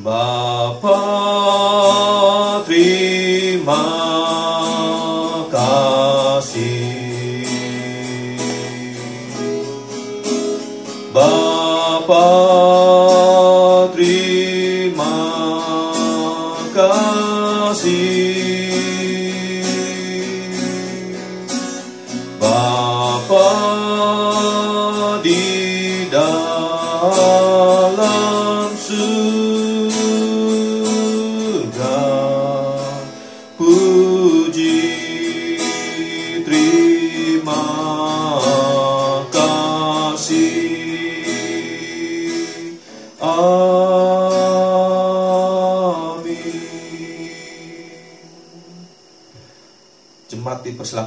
[0.00, 0.98] Bapa
[2.64, 3.84] terima
[5.50, 6.79] kasih.
[11.20, 12.49] Bapa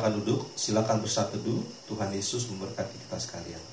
[0.04, 1.64] Silakan duduk, silakan bersatu.
[1.88, 3.73] Tuhan Yesus memberkati kita sekalian.